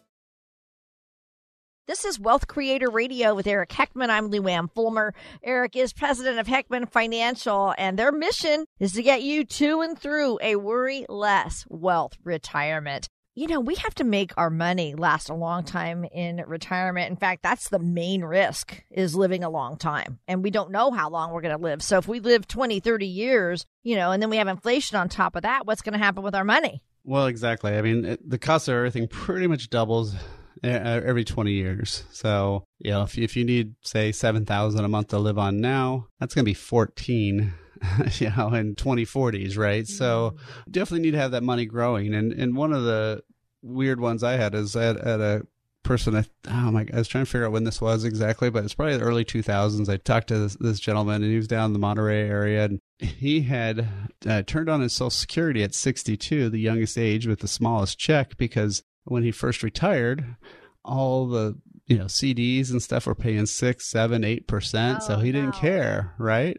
[1.88, 4.10] This is Wealth Creator Radio with Eric Heckman.
[4.10, 4.42] I'm Lou
[4.74, 5.14] Fulmer.
[5.42, 9.98] Eric is president of Heckman Financial, and their mission is to get you to and
[9.98, 13.08] through a worry less wealth retirement.
[13.34, 17.08] You know, we have to make our money last a long time in retirement.
[17.08, 20.18] In fact, that's the main risk is living a long time.
[20.28, 21.80] And we don't know how long we're going to live.
[21.80, 25.08] So if we live 20, 30 years, you know, and then we have inflation on
[25.08, 26.82] top of that, what's going to happen with our money?
[27.08, 27.74] Well, exactly.
[27.74, 30.14] I mean, it, the cost of everything pretty much doubles
[30.62, 32.04] every 20 years.
[32.10, 35.58] So, you know, if you, if you need say 7,000 a month to live on
[35.58, 37.54] now, that's going to be 14
[38.18, 39.86] you know in 2040s, right?
[39.86, 40.70] So, mm-hmm.
[40.70, 42.12] definitely need to have that money growing.
[42.12, 43.22] And and one of the
[43.62, 45.46] weird ones I had is at, at a
[45.82, 48.64] person I, oh my I was trying to figure out when this was exactly, but
[48.64, 49.88] it's probably the early 2000s.
[49.88, 52.80] I talked to this, this gentleman and he was down in the Monterey area and
[52.98, 53.88] he had
[54.26, 58.36] uh, turned on his social security at 62, the youngest age with the smallest check
[58.36, 60.36] because when he first retired,
[60.84, 65.18] all the you know CDs and stuff were paying six, seven, eight percent, Oh, so
[65.18, 66.58] he didn't care, right?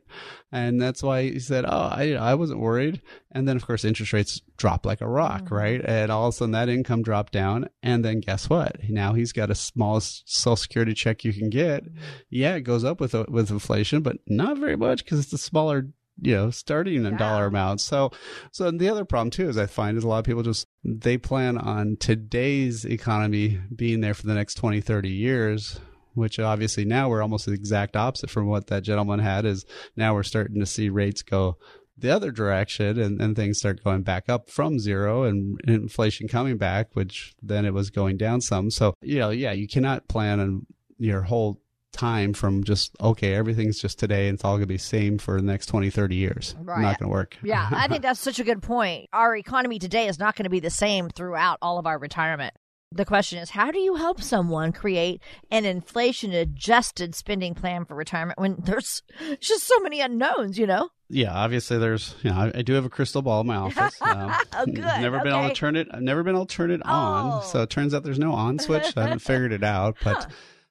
[0.52, 4.12] And that's why he said, "Oh, I I wasn't worried." And then of course interest
[4.12, 5.56] rates drop like a rock, mm-hmm.
[5.56, 5.82] right?
[5.86, 8.78] And all of a sudden that income dropped down, and then guess what?
[8.90, 11.86] Now he's got a smallest Social Security check you can get.
[11.86, 12.00] Mm-hmm.
[12.32, 15.90] Yeah, it goes up with with inflation, but not very much because it's a smaller
[16.22, 17.18] you know starting a yeah.
[17.18, 18.12] dollar amount so
[18.52, 21.18] so the other problem too is i find is a lot of people just they
[21.18, 25.80] plan on today's economy being there for the next 20 30 years
[26.14, 30.14] which obviously now we're almost the exact opposite from what that gentleman had is now
[30.14, 31.58] we're starting to see rates go
[31.98, 36.58] the other direction and, and things start going back up from zero and inflation coming
[36.58, 40.40] back which then it was going down some so you know yeah you cannot plan
[40.40, 40.66] on
[40.98, 44.78] your whole time from just okay everything's just today and it's all going to be
[44.78, 46.82] same for the next 20 30 years right.
[46.82, 50.08] not going to work yeah i think that's such a good point our economy today
[50.08, 52.54] is not going to be the same throughout all of our retirement
[52.92, 55.22] the question is how do you help someone create
[55.52, 59.04] an inflation adjusted spending plan for retirement when there's
[59.40, 62.90] just so many unknowns you know yeah obviously there's you know i, do have a
[62.90, 64.78] crystal ball in my office um, oh, good.
[64.78, 65.24] never okay.
[65.24, 67.46] been able to turn it i've never been able to turn it on oh.
[67.46, 70.28] so it turns out there's no on switch i haven't figured it out but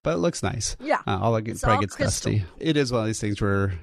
[0.08, 0.74] but it looks nice.
[0.80, 1.02] Yeah.
[1.06, 2.32] Uh, all it probably all gets crystal.
[2.32, 2.46] dusty.
[2.58, 3.74] It is one of these things where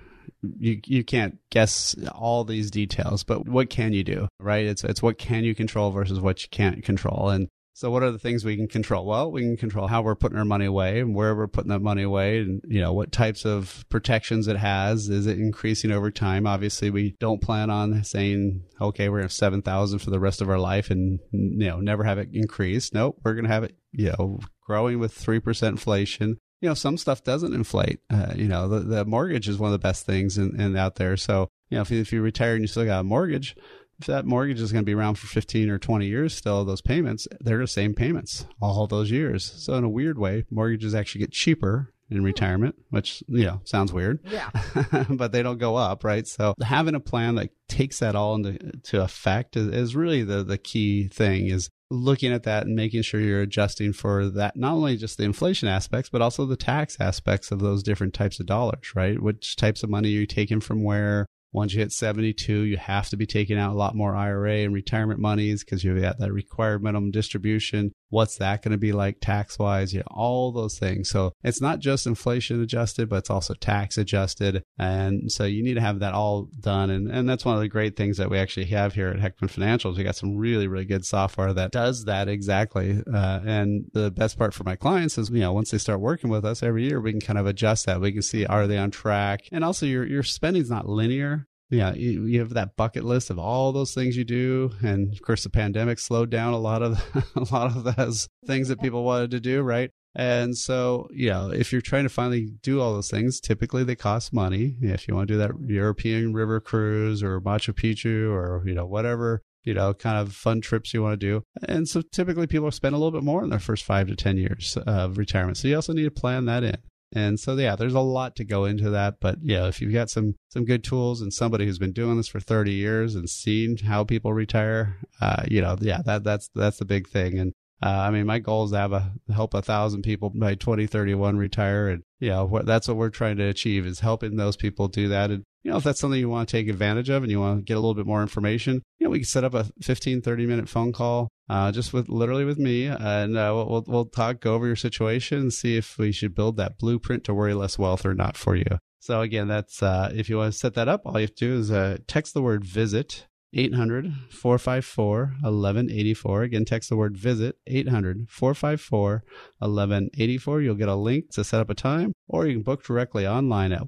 [0.58, 4.66] you you can't guess all these details, but what can you do, right?
[4.66, 8.12] It's it's what can you control versus what you can't control, and so what are
[8.12, 9.06] the things we can control?
[9.06, 11.82] Well, we can control how we're putting our money away and where we're putting that
[11.82, 15.10] money away and you know what types of protections it has.
[15.10, 16.48] Is it increasing over time?
[16.48, 20.40] Obviously, we don't plan on saying, okay, we're going to have 7,000 for the rest
[20.40, 22.94] of our life and you know never have it increase.
[22.94, 26.38] Nope, we're going to have it, you know, growing with 3% inflation.
[26.62, 28.00] You know, some stuff doesn't inflate.
[28.10, 30.96] Uh, you know, the, the mortgage is one of the best things in, in out
[30.96, 31.18] there.
[31.18, 33.54] So, you know, if if you retire and you still got a mortgage,
[34.00, 36.82] if that mortgage is going to be around for 15 or 20 years still those
[36.82, 41.20] payments they're the same payments all those years so in a weird way mortgages actually
[41.20, 44.20] get cheaper in retirement, which, you know, sounds weird.
[44.26, 44.50] Yeah.
[45.10, 46.28] but they don't go up, right?
[46.28, 50.44] So having a plan that takes that all into to effect is, is really the,
[50.44, 54.74] the key thing is looking at that and making sure you're adjusting for that, not
[54.74, 58.46] only just the inflation aspects, but also the tax aspects of those different types of
[58.46, 59.22] dollars, right?
[59.22, 61.26] Which types of money are you taking from where?
[61.56, 64.74] Once you hit 72, you have to be taking out a lot more IRA and
[64.74, 67.94] retirement monies because you've got that required minimum distribution.
[68.10, 69.94] What's that going to be like tax wise?
[69.94, 71.10] You know, all those things.
[71.10, 74.64] So it's not just inflation adjusted, but it's also tax adjusted.
[74.78, 76.90] And so you need to have that all done.
[76.90, 79.52] And, and that's one of the great things that we actually have here at Heckman
[79.52, 79.98] Financials.
[79.98, 83.02] We got some really, really good software that does that exactly.
[83.12, 86.30] Uh, and the best part for my clients is, you know, once they start working
[86.30, 88.02] with us every year, we can kind of adjust that.
[88.02, 89.42] We can see, are they on track?
[89.52, 93.30] And also your, your spending is not linear yeah, you, you, have that bucket list
[93.30, 96.84] of all those things you do, and of course, the pandemic slowed down a lot
[96.84, 97.02] of
[97.36, 99.90] a lot of those things that people wanted to do, right?
[100.16, 103.96] And so, you know, if you're trying to finally do all those things, typically they
[103.96, 104.78] cost money.
[104.80, 108.86] If you want to do that European river cruise or Machu Picchu or you know
[108.86, 112.70] whatever you know kind of fun trips you want to do, and so typically people
[112.72, 115.58] spend a little bit more in their first five to ten years of retirement.
[115.58, 116.78] So you also need to plan that in.
[117.16, 120.10] And so yeah, there's a lot to go into that, but yeah, if you've got
[120.10, 123.78] some some good tools and somebody who's been doing this for 30 years and seen
[123.78, 127.40] how people retire, uh, you know, yeah, that that's that's the big thing.
[127.40, 130.56] And uh, I mean, my goal is to have a help a thousand people by
[130.56, 134.90] 2031 retire, and you know, that's what we're trying to achieve is helping those people
[134.90, 135.32] do that.
[135.32, 137.58] And you know, if that's something you want to take advantage of and you want
[137.58, 140.22] to get a little bit more information, you know, we can set up a 15,
[140.22, 144.42] 30 minute phone call, uh, just with literally with me, and uh, we'll, we'll talk,
[144.42, 147.80] go over your situation and see if we should build that blueprint to worry less
[147.80, 148.78] wealth or not for you.
[149.00, 151.48] So again, that's, uh, if you want to set that up, all you have to
[151.48, 153.26] do is, uh, text the word visit
[153.56, 156.44] 800 454 1184.
[156.44, 159.24] Again, text the word visit 800 454
[159.58, 160.62] 1184.
[160.62, 163.72] You'll get a link to set up a time, or you can book directly online
[163.72, 163.88] at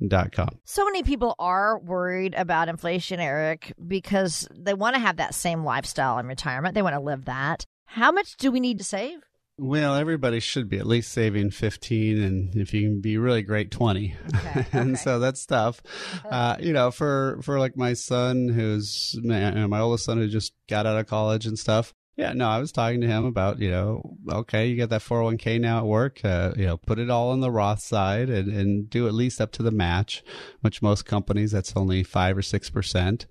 [0.00, 0.60] wealthcreatorradio.com.
[0.64, 5.64] So many people are worried about inflation, Eric, because they want to have that same
[5.64, 6.74] lifestyle in retirement.
[6.74, 7.64] They want to live that.
[7.86, 9.20] How much do we need to save?
[9.60, 13.72] Well, everybody should be at least saving 15 and if you can be really great
[13.72, 14.14] 20.
[14.36, 15.82] Okay, and so that's tough.
[16.24, 20.52] Uh, you know, for, for like my son who's my, my oldest son who just
[20.68, 23.70] got out of college and stuff, yeah, no, I was talking to him about, you
[23.70, 27.30] know, okay, you got that 401k now at work, uh, you know, put it all
[27.30, 30.24] on the Roth side and, and do at least up to the match,
[30.60, 33.26] which most companies, that's only five or 6%.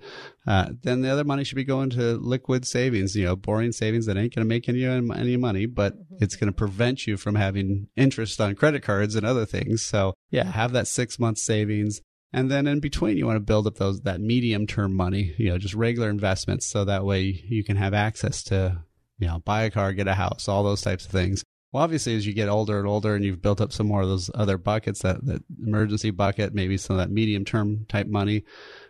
[0.48, 4.06] Uh, then the other money should be going to liquid savings, you know, boring savings
[4.06, 6.24] that ain't going to make any, any money, but mm-hmm.
[6.24, 9.86] it's going to prevent you from having interest on credit cards and other things.
[9.86, 12.02] So yeah, have that six month savings
[12.34, 15.50] and then in between, you want to build up those that medium term money, you
[15.50, 18.84] know, just regular investments, so that way you can have access to,
[19.20, 21.44] you know, buy a car, get a house, all those types of things.
[21.72, 24.08] Well, obviously, as you get older and older, and you've built up some more of
[24.08, 28.44] those other buckets, that that emergency bucket, maybe some of that medium term type money,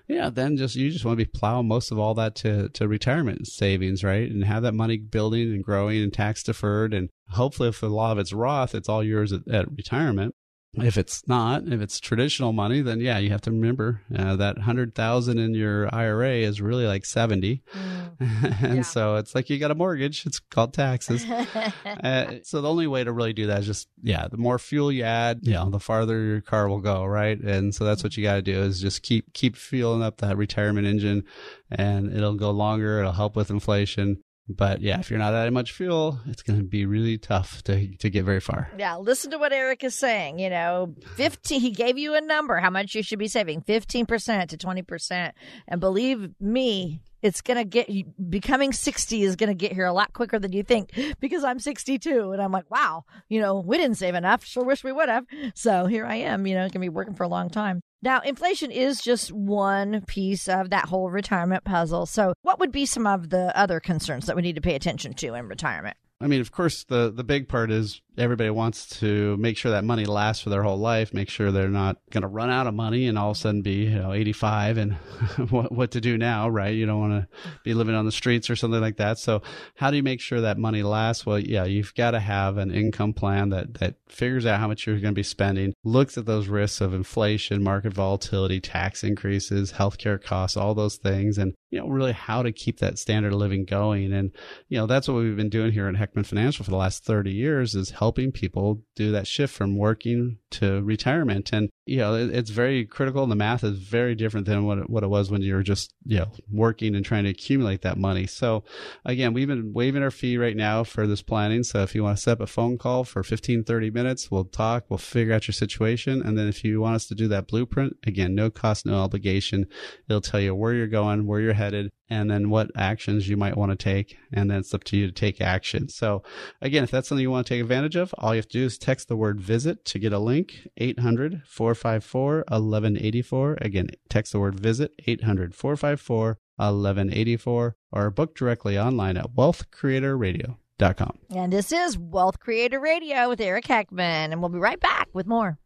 [0.08, 2.88] yeah, then just you just want to be plowing most of all that to to
[2.88, 4.30] retirement savings, right?
[4.30, 8.14] And have that money building and growing and tax deferred, and hopefully, if a lot
[8.14, 10.34] of it's Roth, it's all yours at, at retirement
[10.74, 14.60] if it's not, if it's traditional money, then yeah, you have to remember uh, that
[14.60, 18.62] hundred thousand in your IRA is really like seventy, mm.
[18.64, 18.82] and yeah.
[18.82, 20.26] so it's like you got a mortgage.
[20.26, 21.26] It's called taxes.
[21.86, 24.92] uh, so the only way to really do that is just yeah, the more fuel
[24.92, 27.40] you add, you know, the farther your car will go, right?
[27.40, 30.38] And so that's what you got to do is just keep keep fueling up that
[30.38, 31.24] retirement engine,
[31.72, 33.00] and it'll go longer.
[33.00, 34.22] It'll help with inflation.
[34.50, 37.96] But yeah, if you're not adding much fuel, it's going to be really tough to
[37.98, 38.72] to get very far.
[38.78, 40.40] Yeah, listen to what Eric is saying.
[40.40, 44.48] You know, 15 he gave you a number how much you should be saving, 15%
[44.50, 45.32] to 20%.
[45.68, 47.90] And believe me, it's going to get
[48.30, 51.60] becoming 60 is going to get here a lot quicker than you think because I'm
[51.60, 54.46] 62 and I'm like, wow, you know, we didn't save enough.
[54.46, 55.26] Sure wish we would have.
[55.56, 57.82] So here I am, you know, going to be working for a long time.
[58.02, 62.06] Now, inflation is just one piece of that whole retirement puzzle.
[62.06, 65.14] So, what would be some of the other concerns that we need to pay attention
[65.16, 65.98] to in retirement?
[66.22, 69.84] I mean, of course, the the big part is everybody wants to make sure that
[69.84, 72.74] money lasts for their whole life, make sure they're not going to run out of
[72.74, 74.94] money and all of a sudden be, you know, 85 and
[75.50, 76.74] what, what to do now, right?
[76.74, 77.28] You don't want to
[77.64, 79.20] be living on the streets or something like that.
[79.20, 79.42] So
[79.76, 81.26] how do you make sure that money lasts?
[81.26, 84.88] Well, yeah, you've got to have an income plan that, that figures out how much
[84.88, 89.74] you're going to be spending, looks at those risks of inflation, market volatility, tax increases,
[89.74, 93.40] healthcare costs, all those things, and, you know, really how to keep that standard of
[93.40, 94.12] living going.
[94.12, 94.32] And,
[94.70, 97.32] you know, that's what we've been doing here at Heckman Financial for the last 30
[97.32, 101.50] years is help helping people do that shift from working to retirement.
[101.52, 103.24] And, you know, it, it's very critical.
[103.24, 105.64] And the math is very different than what it, what it was when you were
[105.64, 108.28] just, you know, working and trying to accumulate that money.
[108.28, 108.64] So
[109.06, 111.64] again, we've been waiving our fee right now for this planning.
[111.64, 114.46] So if you want to set up a phone call for 15, 30 minutes, we'll
[114.46, 116.22] talk, we'll figure out your situation.
[116.22, 119.68] And then if you want us to do that blueprint, again, no cost, no obligation.
[120.10, 123.58] It'll tell you where you're going, where you're headed, and then what actions you might
[123.58, 124.18] want to take.
[124.32, 125.90] And then it's up to you to take action.
[125.90, 126.24] So
[126.62, 128.66] again, if that's something you want to take advantage of, all you have to do
[128.66, 131.42] is text the word visit to get a link 800
[131.78, 133.58] 454 1184.
[133.62, 141.18] Again, text the word visit 800 454 1184 or book directly online at wealthcreatorradio.com.
[141.36, 144.32] And this is Wealth Creator Radio with Eric Heckman.
[144.32, 145.58] And we'll be right back with more.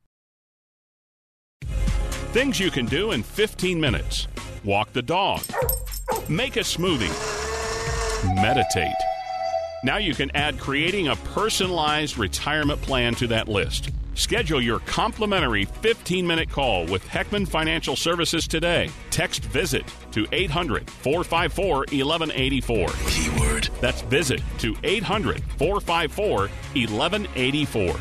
[2.34, 4.28] Things you can do in 15 minutes
[4.64, 5.42] walk the dog,
[6.30, 7.12] make a smoothie,
[8.36, 8.96] meditate.
[9.84, 13.90] Now you can add creating a personalized retirement plan to that list.
[14.14, 18.90] Schedule your complimentary 15 minute call with Heckman Financial Services today.
[19.10, 22.88] Text visit to 800 454 1184.
[23.08, 23.70] Keyword.
[23.80, 27.96] That's visit to 800 454 1184.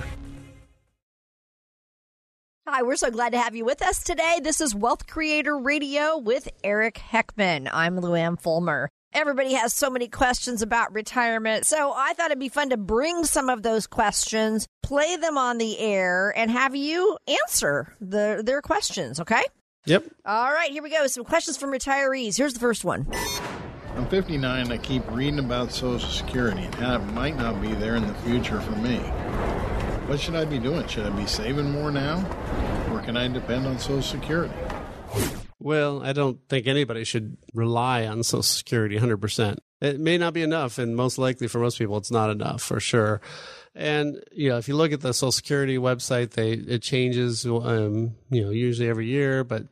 [2.68, 4.38] Hi, we're so glad to have you with us today.
[4.40, 7.68] This is Wealth Creator Radio with Eric Heckman.
[7.72, 8.88] I'm Luann Fulmer.
[9.12, 13.24] Everybody has so many questions about retirement, so I thought it'd be fun to bring
[13.24, 18.62] some of those questions, play them on the air, and have you answer the, their
[18.62, 19.42] questions, okay?
[19.86, 20.04] Yep.
[20.24, 21.08] All right, here we go.
[21.08, 22.36] Some questions from retirees.
[22.36, 23.08] Here's the first one.
[23.96, 27.96] I'm 59 I keep reading about Social Security and how it might not be there
[27.96, 28.98] in the future for me.
[30.06, 30.86] What should I be doing?
[30.86, 32.18] Should I be saving more now?
[32.92, 34.54] Or can I depend on Social Security?
[35.60, 39.58] Well, I don't think anybody should rely on Social Security 100%.
[39.82, 42.80] It may not be enough, and most likely for most people, it's not enough for
[42.80, 43.20] sure.
[43.74, 48.16] And you know, if you look at the Social Security website, they it changes, um,
[48.30, 49.64] you know, usually every year, but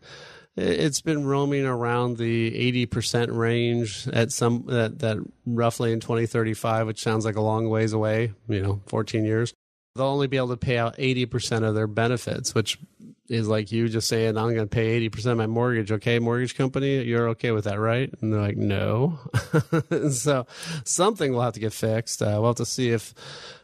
[0.56, 7.02] it's been roaming around the 80% range at some that that roughly in 2035, which
[7.02, 8.32] sounds like a long ways away.
[8.48, 9.54] You know, 14 years.
[9.94, 12.78] They'll only be able to pay out 80% of their benefits, which
[13.28, 15.92] is like you just saying, I'm going to pay 80% of my mortgage.
[15.92, 18.12] Okay, mortgage company, you're okay with that, right?
[18.20, 19.18] And they're like, no.
[20.10, 20.46] so
[20.84, 22.22] something will have to get fixed.
[22.22, 23.14] Uh, we'll have to see if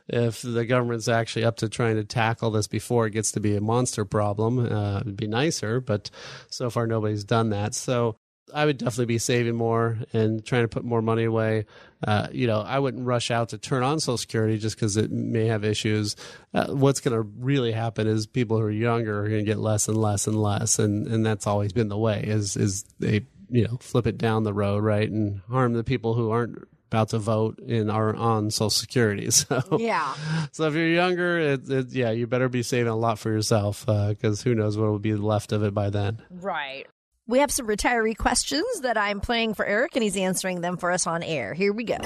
[0.06, 3.56] if the government's actually up to trying to tackle this before it gets to be
[3.56, 4.58] a monster problem.
[4.58, 6.10] Uh, it'd be nicer, but
[6.50, 7.74] so far nobody's done that.
[7.74, 8.18] So
[8.54, 11.66] I would definitely be saving more and trying to put more money away.
[12.06, 15.10] Uh, you know, I wouldn't rush out to turn on Social Security just because it
[15.10, 16.16] may have issues.
[16.52, 19.58] Uh, what's going to really happen is people who are younger are going to get
[19.58, 22.22] less and less and less, and and that's always been the way.
[22.24, 26.14] Is is they you know flip it down the road right and harm the people
[26.14, 26.56] who aren't
[26.90, 29.28] about to vote and are on Social Security.
[29.30, 30.14] So Yeah.
[30.52, 33.84] so if you're younger, it, it, yeah, you better be saving a lot for yourself
[33.86, 36.22] because who knows what will be left of it by then.
[36.30, 36.86] Right.
[37.26, 40.90] We have some retiree questions that I'm playing for Eric, and he's answering them for
[40.90, 41.54] us on air.
[41.54, 41.96] Here we go.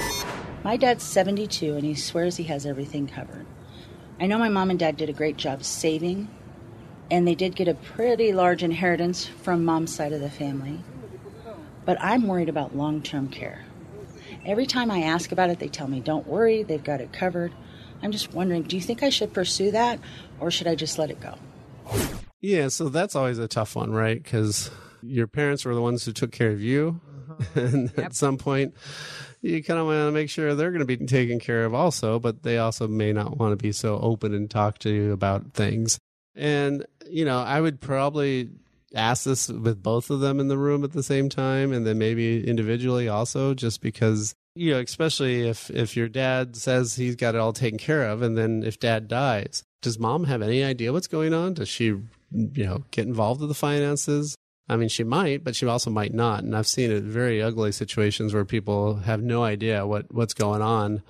[0.63, 3.45] My dad's 72 and he swears he has everything covered.
[4.21, 6.29] I know my mom and dad did a great job saving,
[7.11, 10.79] and they did get a pretty large inheritance from mom's side of the family.
[11.85, 13.65] But I'm worried about long term care.
[14.47, 17.53] Every time I ask about it, they tell me, don't worry, they've got it covered.
[18.05, 19.99] I'm just wondering, do you think I should pursue that,
[20.39, 21.35] or should I just let it go?
[22.41, 24.23] Yeah, so that's always a tough one, right?
[24.23, 24.71] Because
[25.03, 27.01] your parents were the ones who took care of you.
[27.31, 27.61] Uh-huh.
[27.61, 28.75] and at some point,
[29.41, 32.19] you kind of want to make sure they're going to be taken care of also,
[32.19, 35.53] but they also may not want to be so open and talk to you about
[35.53, 35.99] things.
[36.35, 38.51] And, you know, I would probably
[38.95, 41.99] ask this with both of them in the room at the same time and then
[41.99, 47.35] maybe individually also just because you know especially if if your dad says he's got
[47.35, 50.93] it all taken care of and then if dad dies does mom have any idea
[50.93, 52.03] what's going on does she you
[52.57, 54.35] know get involved with the finances
[54.69, 56.43] I mean, she might, but she also might not.
[56.45, 60.61] And I've seen it very ugly situations where people have no idea what, what's going
[60.61, 61.03] on,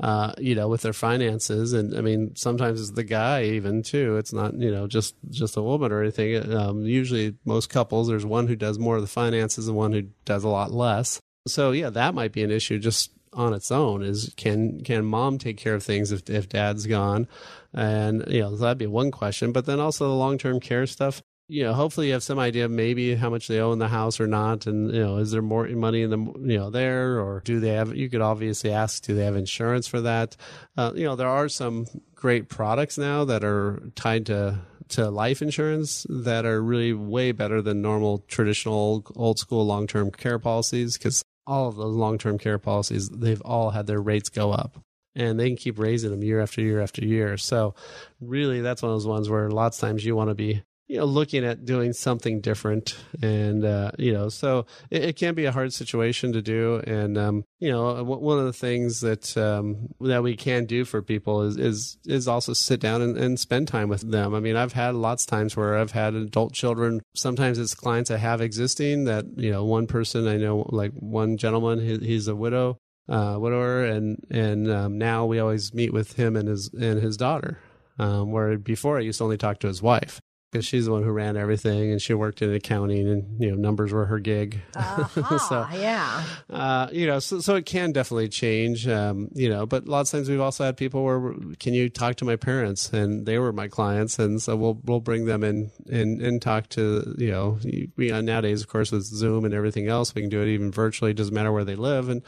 [0.00, 1.72] uh, you know, with their finances.
[1.72, 4.16] And I mean, sometimes it's the guy even too.
[4.16, 6.52] It's not, you know, just, just a woman or anything.
[6.52, 10.02] Um, usually most couples, there's one who does more of the finances and one who
[10.24, 11.20] does a lot less.
[11.46, 15.38] So yeah, that might be an issue just on its own is can, can mom
[15.38, 17.28] take care of things if, if dad's gone?
[17.72, 21.64] And, you know, that'd be one question, but then also the long-term care stuff you
[21.64, 24.26] know, hopefully you have some idea maybe how much they owe in the house or
[24.26, 27.58] not, and you know, is there more money in the you know there, or do
[27.58, 27.96] they have?
[27.96, 30.36] You could obviously ask, do they have insurance for that?
[30.76, 35.42] Uh, you know, there are some great products now that are tied to to life
[35.42, 40.98] insurance that are really way better than normal traditional old school long term care policies
[40.98, 44.78] because all of those long term care policies they've all had their rates go up
[45.14, 47.36] and they can keep raising them year after year after year.
[47.36, 47.74] So
[48.20, 50.96] really that's one of those ones where lots of times you want to be you
[50.96, 52.96] know, looking at doing something different.
[53.22, 56.82] And, uh, you know, so it, it, can be a hard situation to do.
[56.86, 61.02] And, um, you know, one of the things that, um, that we can do for
[61.02, 64.34] people is, is, is also sit down and, and spend time with them.
[64.34, 67.02] I mean, I've had lots of times where I've had adult children.
[67.14, 71.36] Sometimes it's clients I have existing that, you know, one person I know, like one
[71.36, 72.78] gentleman, he, he's a widow.
[73.10, 77.16] Uh, widower and and um, now we always meet with him and his and his
[77.16, 77.58] daughter
[77.98, 80.20] um, where before I used to only talk to his wife
[80.50, 83.56] because she's the one who ran everything and she worked in accounting and you know
[83.56, 84.60] numbers were her gig.
[84.78, 86.24] Uh-huh, so yeah.
[86.50, 90.00] uh, you know so, so it can definitely change um, you know but a lot
[90.00, 92.92] of times we've also had people where can you talk to my parents?
[92.92, 96.68] And they were my clients and so we'll we'll bring them in and and talk
[96.70, 97.58] to you know
[97.96, 101.10] we, nowadays of course with zoom and everything else we can do it even virtually
[101.10, 102.22] it doesn't matter where they live and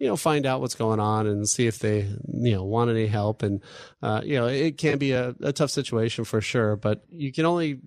[0.00, 2.00] you know find out what's going on and see if they
[2.32, 3.44] you know want any help.
[3.44, 3.62] And
[4.02, 7.44] uh, you know it can be a, a tough situation for sure but you can
[7.44, 7.78] only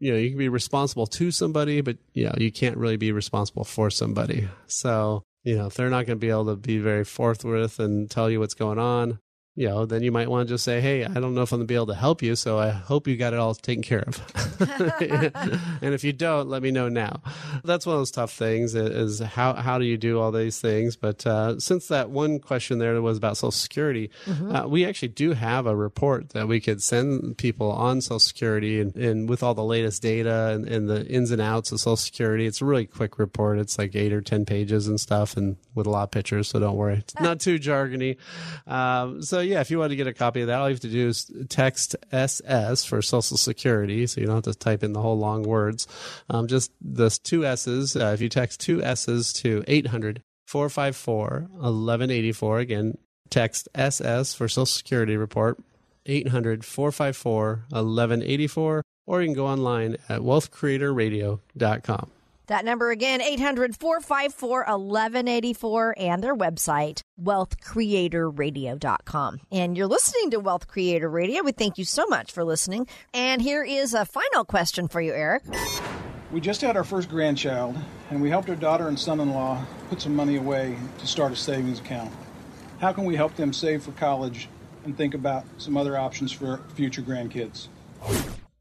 [0.00, 3.12] you know you can be responsible to somebody but you know you can't really be
[3.12, 4.48] responsible for somebody.
[4.66, 8.10] So you know if they're not going to be able to be very forthwith and
[8.10, 9.20] tell you what's going on
[9.58, 11.58] you know, then you might want to just say, "Hey, I don't know if I'm
[11.58, 14.04] gonna be able to help you, so I hope you got it all taken care
[14.06, 14.22] of."
[15.82, 17.20] and if you don't, let me know now.
[17.64, 20.94] That's one of those tough things is how how do you do all these things?
[20.94, 24.54] But uh, since that one question there was about Social Security, mm-hmm.
[24.54, 28.80] uh, we actually do have a report that we could send people on Social Security
[28.80, 31.96] and, and with all the latest data and, and the ins and outs of Social
[31.96, 32.46] Security.
[32.46, 33.58] It's a really quick report.
[33.58, 36.46] It's like eight or ten pages and stuff, and with a lot of pictures.
[36.46, 38.18] So don't worry, it's not too jargony.
[38.64, 40.80] Um, so yeah, if you want to get a copy of that, all you have
[40.80, 44.92] to do is text SS for Social Security, so you don't have to type in
[44.92, 45.86] the whole long words.
[46.28, 47.96] Um, just the two S's.
[47.96, 52.98] Uh, if you text two S's to 800 454 1184, again,
[53.30, 55.58] text SS for Social Security report,
[56.04, 62.10] 800 454 1184, or you can go online at wealthcreatorradio.com.
[62.48, 69.40] That number again, 800 454 1184, and their website, wealthcreatorradio.com.
[69.52, 71.42] And you're listening to Wealth Creator Radio.
[71.42, 72.86] We thank you so much for listening.
[73.12, 75.42] And here is a final question for you, Eric.
[76.32, 77.76] We just had our first grandchild,
[78.10, 81.32] and we helped our daughter and son in law put some money away to start
[81.32, 82.10] a savings account.
[82.80, 84.48] How can we help them save for college
[84.84, 87.68] and think about some other options for future grandkids?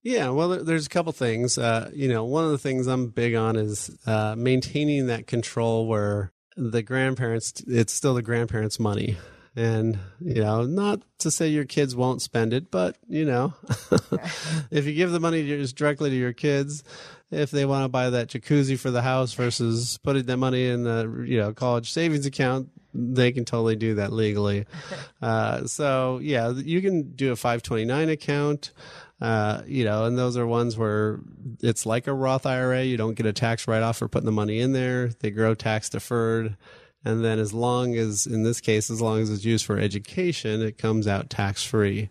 [0.04, 1.58] Yeah, well, there's a couple things.
[1.58, 5.88] Uh, you know, one of the things I'm big on is uh, maintaining that control
[5.88, 9.18] where the grandparents, it's still the grandparents' money.
[9.56, 13.56] And, you know, not to say your kids won't spend it, but, you know,
[14.72, 16.84] if you give the money just directly to your kids,
[17.32, 20.84] if they want to buy that jacuzzi for the house versus putting that money in
[20.84, 24.66] the, you know, college savings account, they can totally do that legally.
[25.20, 28.72] Uh, so, yeah, you can do a 529 account.
[29.20, 31.20] Uh, you know, and those are ones where
[31.62, 32.84] it's like a Roth IRA.
[32.84, 35.10] You don't get a tax write off for putting the money in there.
[35.10, 36.56] They grow tax deferred.
[37.04, 40.62] And then as long as, in this case, as long as it's used for education,
[40.62, 42.10] it comes out tax free.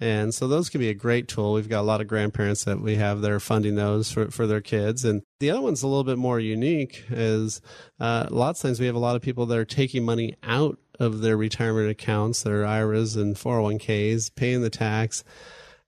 [0.00, 1.54] And so those can be a great tool.
[1.54, 4.46] We've got a lot of grandparents that we have that are funding those for, for
[4.46, 5.04] their kids.
[5.04, 7.60] And the other one's a little bit more unique is
[7.98, 10.78] uh, lots of times we have a lot of people that are taking money out
[11.00, 15.24] of their retirement accounts, their IRAs and 401ks, paying the tax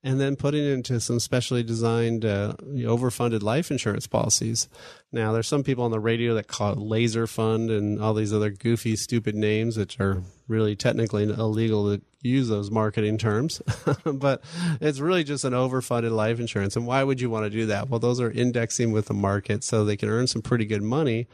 [0.02, 4.66] and then putting it into some specially designed uh, overfunded life insurance policies.
[5.12, 8.32] Now, there's some people on the radio that call it laser fund and all these
[8.32, 13.60] other goofy, stupid names, which are really technically illegal to use those marketing terms.
[14.04, 14.42] but
[14.80, 16.76] it's really just an overfunded life insurance.
[16.76, 17.90] And why would you want to do that?
[17.90, 21.28] Well, those are indexing with the market so they can earn some pretty good money.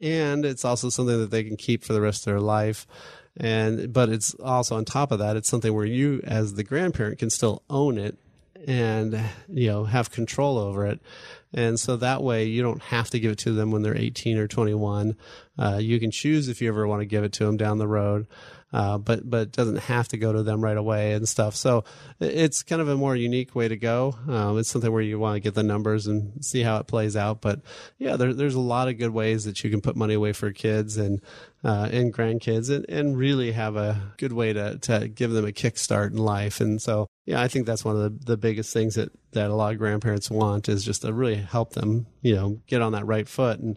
[0.00, 2.86] And it's also something that they can keep for the rest of their life
[3.38, 7.18] and but it's also on top of that it's something where you as the grandparent
[7.18, 8.16] can still own it
[8.66, 11.00] and you know have control over it
[11.56, 14.38] and so that way you don't have to give it to them when they're 18
[14.38, 15.16] or 21
[15.58, 17.88] uh, you can choose if you ever want to give it to them down the
[17.88, 18.28] road
[18.72, 21.54] uh, but but doesn't have to go to them right away and stuff.
[21.54, 21.84] So
[22.20, 24.16] it's kind of a more unique way to go.
[24.28, 27.16] Um, it's something where you want to get the numbers and see how it plays
[27.16, 27.40] out.
[27.40, 27.60] But
[27.98, 30.52] yeah, there, there's a lot of good ways that you can put money away for
[30.52, 31.22] kids and
[31.64, 35.52] uh, and grandkids and, and really have a good way to, to give them a
[35.52, 36.60] kickstart in life.
[36.60, 39.54] And so, yeah, I think that's one of the, the biggest things that, that a
[39.54, 43.04] lot of grandparents want is just to really help them, you know, get on that
[43.04, 43.58] right foot.
[43.58, 43.76] And,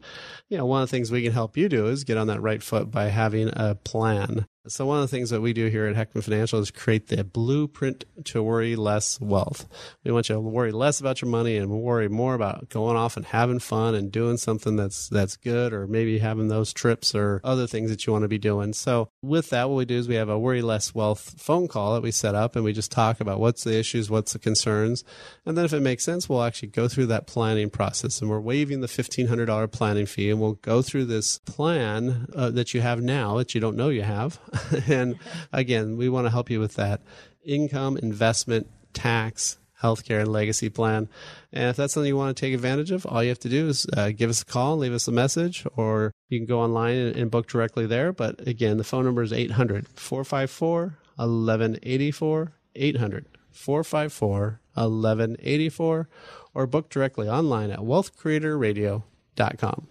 [0.49, 2.41] you know, one of the things we can help you do is get on that
[2.41, 5.87] right foot by having a plan So one of the things that we do here
[5.87, 9.67] at Heckman Financial is create the blueprint to worry less wealth.
[10.03, 13.17] We want you to worry less about your money and worry more about going off
[13.17, 17.41] and having fun and doing something that's that's good or maybe having those trips or
[17.43, 18.73] other things that you want to be doing.
[18.73, 21.95] So with that what we do is we have a worry less wealth phone call
[21.95, 25.03] that we set up and we just talk about what's the issues, what's the concerns,
[25.47, 28.39] and then if it makes sense, we'll actually go through that planning process and we're
[28.39, 33.01] waiving the $1500 planning fee and we'll go through this plan uh, that you have
[33.01, 34.39] now that you don't know you have.
[34.87, 35.17] and
[35.51, 37.01] again, we want to help you with that
[37.43, 41.09] income, investment, tax, healthcare, and legacy plan.
[41.53, 43.69] And if that's something you want to take advantage of, all you have to do
[43.69, 46.95] is uh, give us a call, leave us a message, or you can go online
[46.95, 48.11] and, and book directly there.
[48.11, 52.53] But again, the phone number is 800 454 1184.
[52.75, 56.07] 800 454 1184
[56.53, 59.87] or book directly online at wealthcreatorradio.com.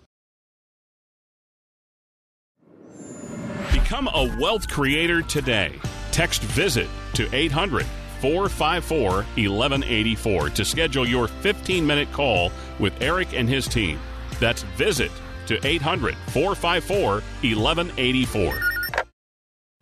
[3.89, 5.81] Become a wealth creator today.
[6.11, 7.87] Text visit to 800
[8.21, 13.99] 454 1184 to schedule your 15 minute call with Eric and his team.
[14.41, 15.11] That's visit
[15.47, 18.68] to 800 454 1184.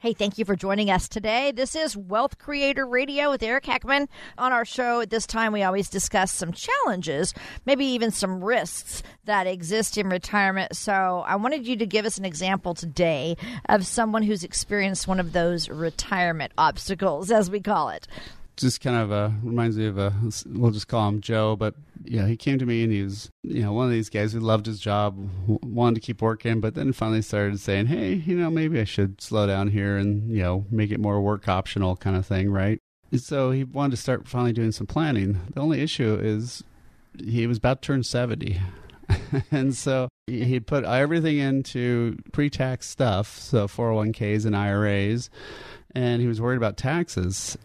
[0.06, 1.50] Hey, thank you for joining us today.
[1.50, 4.06] This is Wealth Creator Radio with Eric Heckman.
[4.38, 7.34] On our show at this time, we always discuss some challenges,
[7.64, 10.76] maybe even some risks that exist in retirement.
[10.76, 13.36] So I wanted you to give us an example today
[13.68, 18.06] of someone who's experienced one of those retirement obstacles, as we call it
[18.56, 20.12] just kind of uh, reminds me of a
[20.46, 23.62] we'll just call him Joe, but yeah, he came to me and he was you
[23.62, 26.92] know one of these guys who loved his job, wanted to keep working, but then
[26.92, 30.64] finally started saying, hey, you know maybe I should slow down here and you know
[30.70, 32.78] make it more work optional kind of thing, right?
[33.12, 35.40] And so he wanted to start finally doing some planning.
[35.54, 36.64] The only issue is
[37.22, 38.60] he was about to turn seventy.
[39.52, 45.30] and so he put everything into pre-tax stuff, so 401ks and IRAs,
[45.94, 47.56] and he was worried about taxes.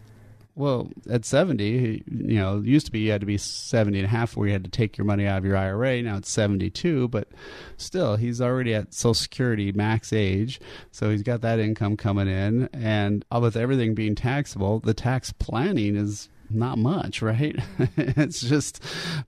[0.62, 4.06] Well, at 70, you know, it used to be you had to be 70 and
[4.06, 6.04] a half where you had to take your money out of your IRA.
[6.04, 7.30] Now it's 72, but
[7.78, 10.62] still, he's already at Social Security max age.
[10.92, 12.70] So he's got that income coming in.
[12.74, 17.56] And with everything being taxable, the tax planning is not much, right?
[17.98, 18.84] it's just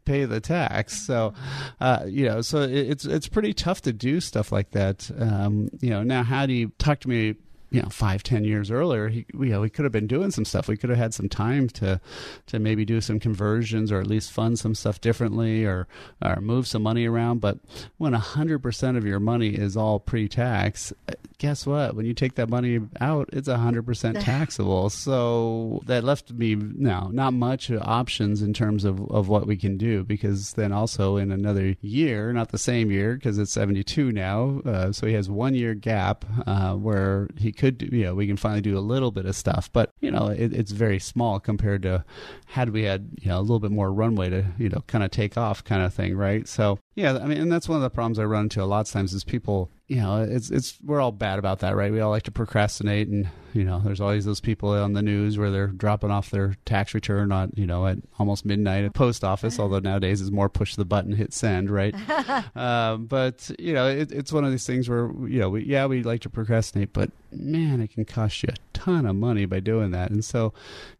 [0.05, 1.01] pay the tax.
[1.01, 1.33] So,
[1.81, 5.09] uh, you know, so it's it's pretty tough to do stuff like that.
[5.17, 7.37] Um, you know, now how do you talk to me
[7.73, 10.45] you know five ten years earlier he, you know we could have been doing some
[10.45, 10.67] stuff.
[10.67, 11.99] We could have had some time to
[12.47, 15.87] to maybe do some conversions or at least fund some stuff differently or
[16.23, 17.41] or move some money around.
[17.41, 17.57] But
[17.97, 20.93] when 100% of your money is all pre-tax
[21.39, 21.95] guess what?
[21.95, 24.89] When you take that money out it's 100% taxable.
[24.89, 29.77] So that left me now not much options in terms of of what we can
[29.77, 34.61] do because then also in another year not the same year because it's 72 now
[34.65, 38.13] uh, so he has one year gap uh, where he could could do, you know,
[38.13, 40.99] we can finally do a little bit of stuff, but you know, it, it's very
[40.99, 42.03] small compared to
[42.47, 45.11] had we had, you know, a little bit more runway to, you know, kind of
[45.11, 46.45] take off kind of thing, right?
[46.45, 48.85] So yeah, I mean, and that's one of the problems I run into a lot
[48.85, 51.91] of times is people, you know, it's it's we're all bad about that, right?
[51.91, 55.37] We all like to procrastinate, and you know, there's always those people on the news
[55.37, 58.97] where they're dropping off their tax return on, you know, at almost midnight at the
[58.97, 59.59] post office.
[59.59, 61.93] although nowadays is more push the button, hit send, right?
[62.55, 65.85] um, but you know, it, it's one of these things where you know, we, yeah,
[65.85, 69.59] we like to procrastinate, but man, it can cost you a ton of money by
[69.59, 70.09] doing that.
[70.09, 70.53] And so,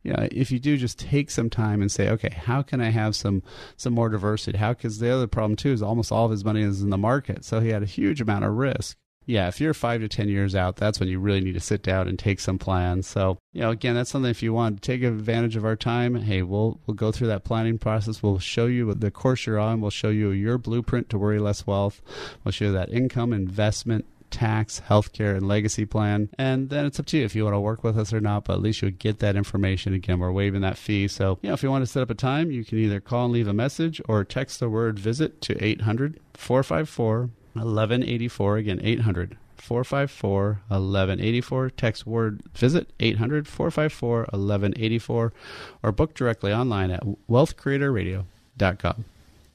[0.03, 2.89] you know, if you do just take some time and say, okay, how can I
[2.89, 3.41] have some
[3.75, 4.59] some more diversity?
[4.59, 4.73] How?
[4.73, 7.43] Because the other problem too is almost all of his money is in the market,
[7.43, 8.82] so he had a huge amount of risk.
[9.26, 11.82] Yeah, if you're five to ten years out, that's when you really need to sit
[11.82, 13.07] down and take some plans.
[13.07, 14.30] So, you know, again, that's something.
[14.30, 17.43] If you want to take advantage of our time, hey, we'll we'll go through that
[17.43, 18.21] planning process.
[18.21, 19.82] We'll show you the course you're on.
[19.82, 22.01] We'll show you your blueprint to worry less wealth.
[22.43, 26.30] We'll show you that income, investment, tax, healthcare, and legacy plan.
[26.38, 28.45] And then it's up to you if you want to work with us or not,
[28.45, 29.93] but at least you'll get that information.
[29.93, 31.07] Again, we're waiving that fee.
[31.07, 33.26] So, you know, if you want to set up a time, you can either call
[33.26, 38.58] and leave a message or text the word visit to 800 454 1184.
[38.58, 41.70] Again, 800 454 1184.
[41.72, 45.34] Text word visit 800 454 1184
[45.82, 49.06] or book directly online at wealthcreatorradio.com.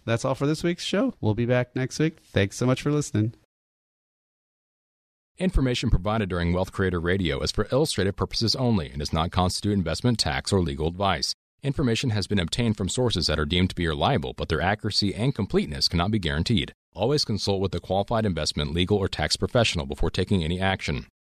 [0.05, 1.15] That's all for this week's show.
[1.21, 2.19] We'll be back next week.
[2.33, 3.35] Thanks so much for listening.
[5.37, 9.73] Information provided during Wealth Creator Radio is for illustrative purposes only and does not constitute
[9.73, 11.33] investment, tax, or legal advice.
[11.63, 15.15] Information has been obtained from sources that are deemed to be reliable, but their accuracy
[15.15, 16.73] and completeness cannot be guaranteed.
[16.95, 21.07] Always consult with a qualified investment, legal, or tax professional before taking any action.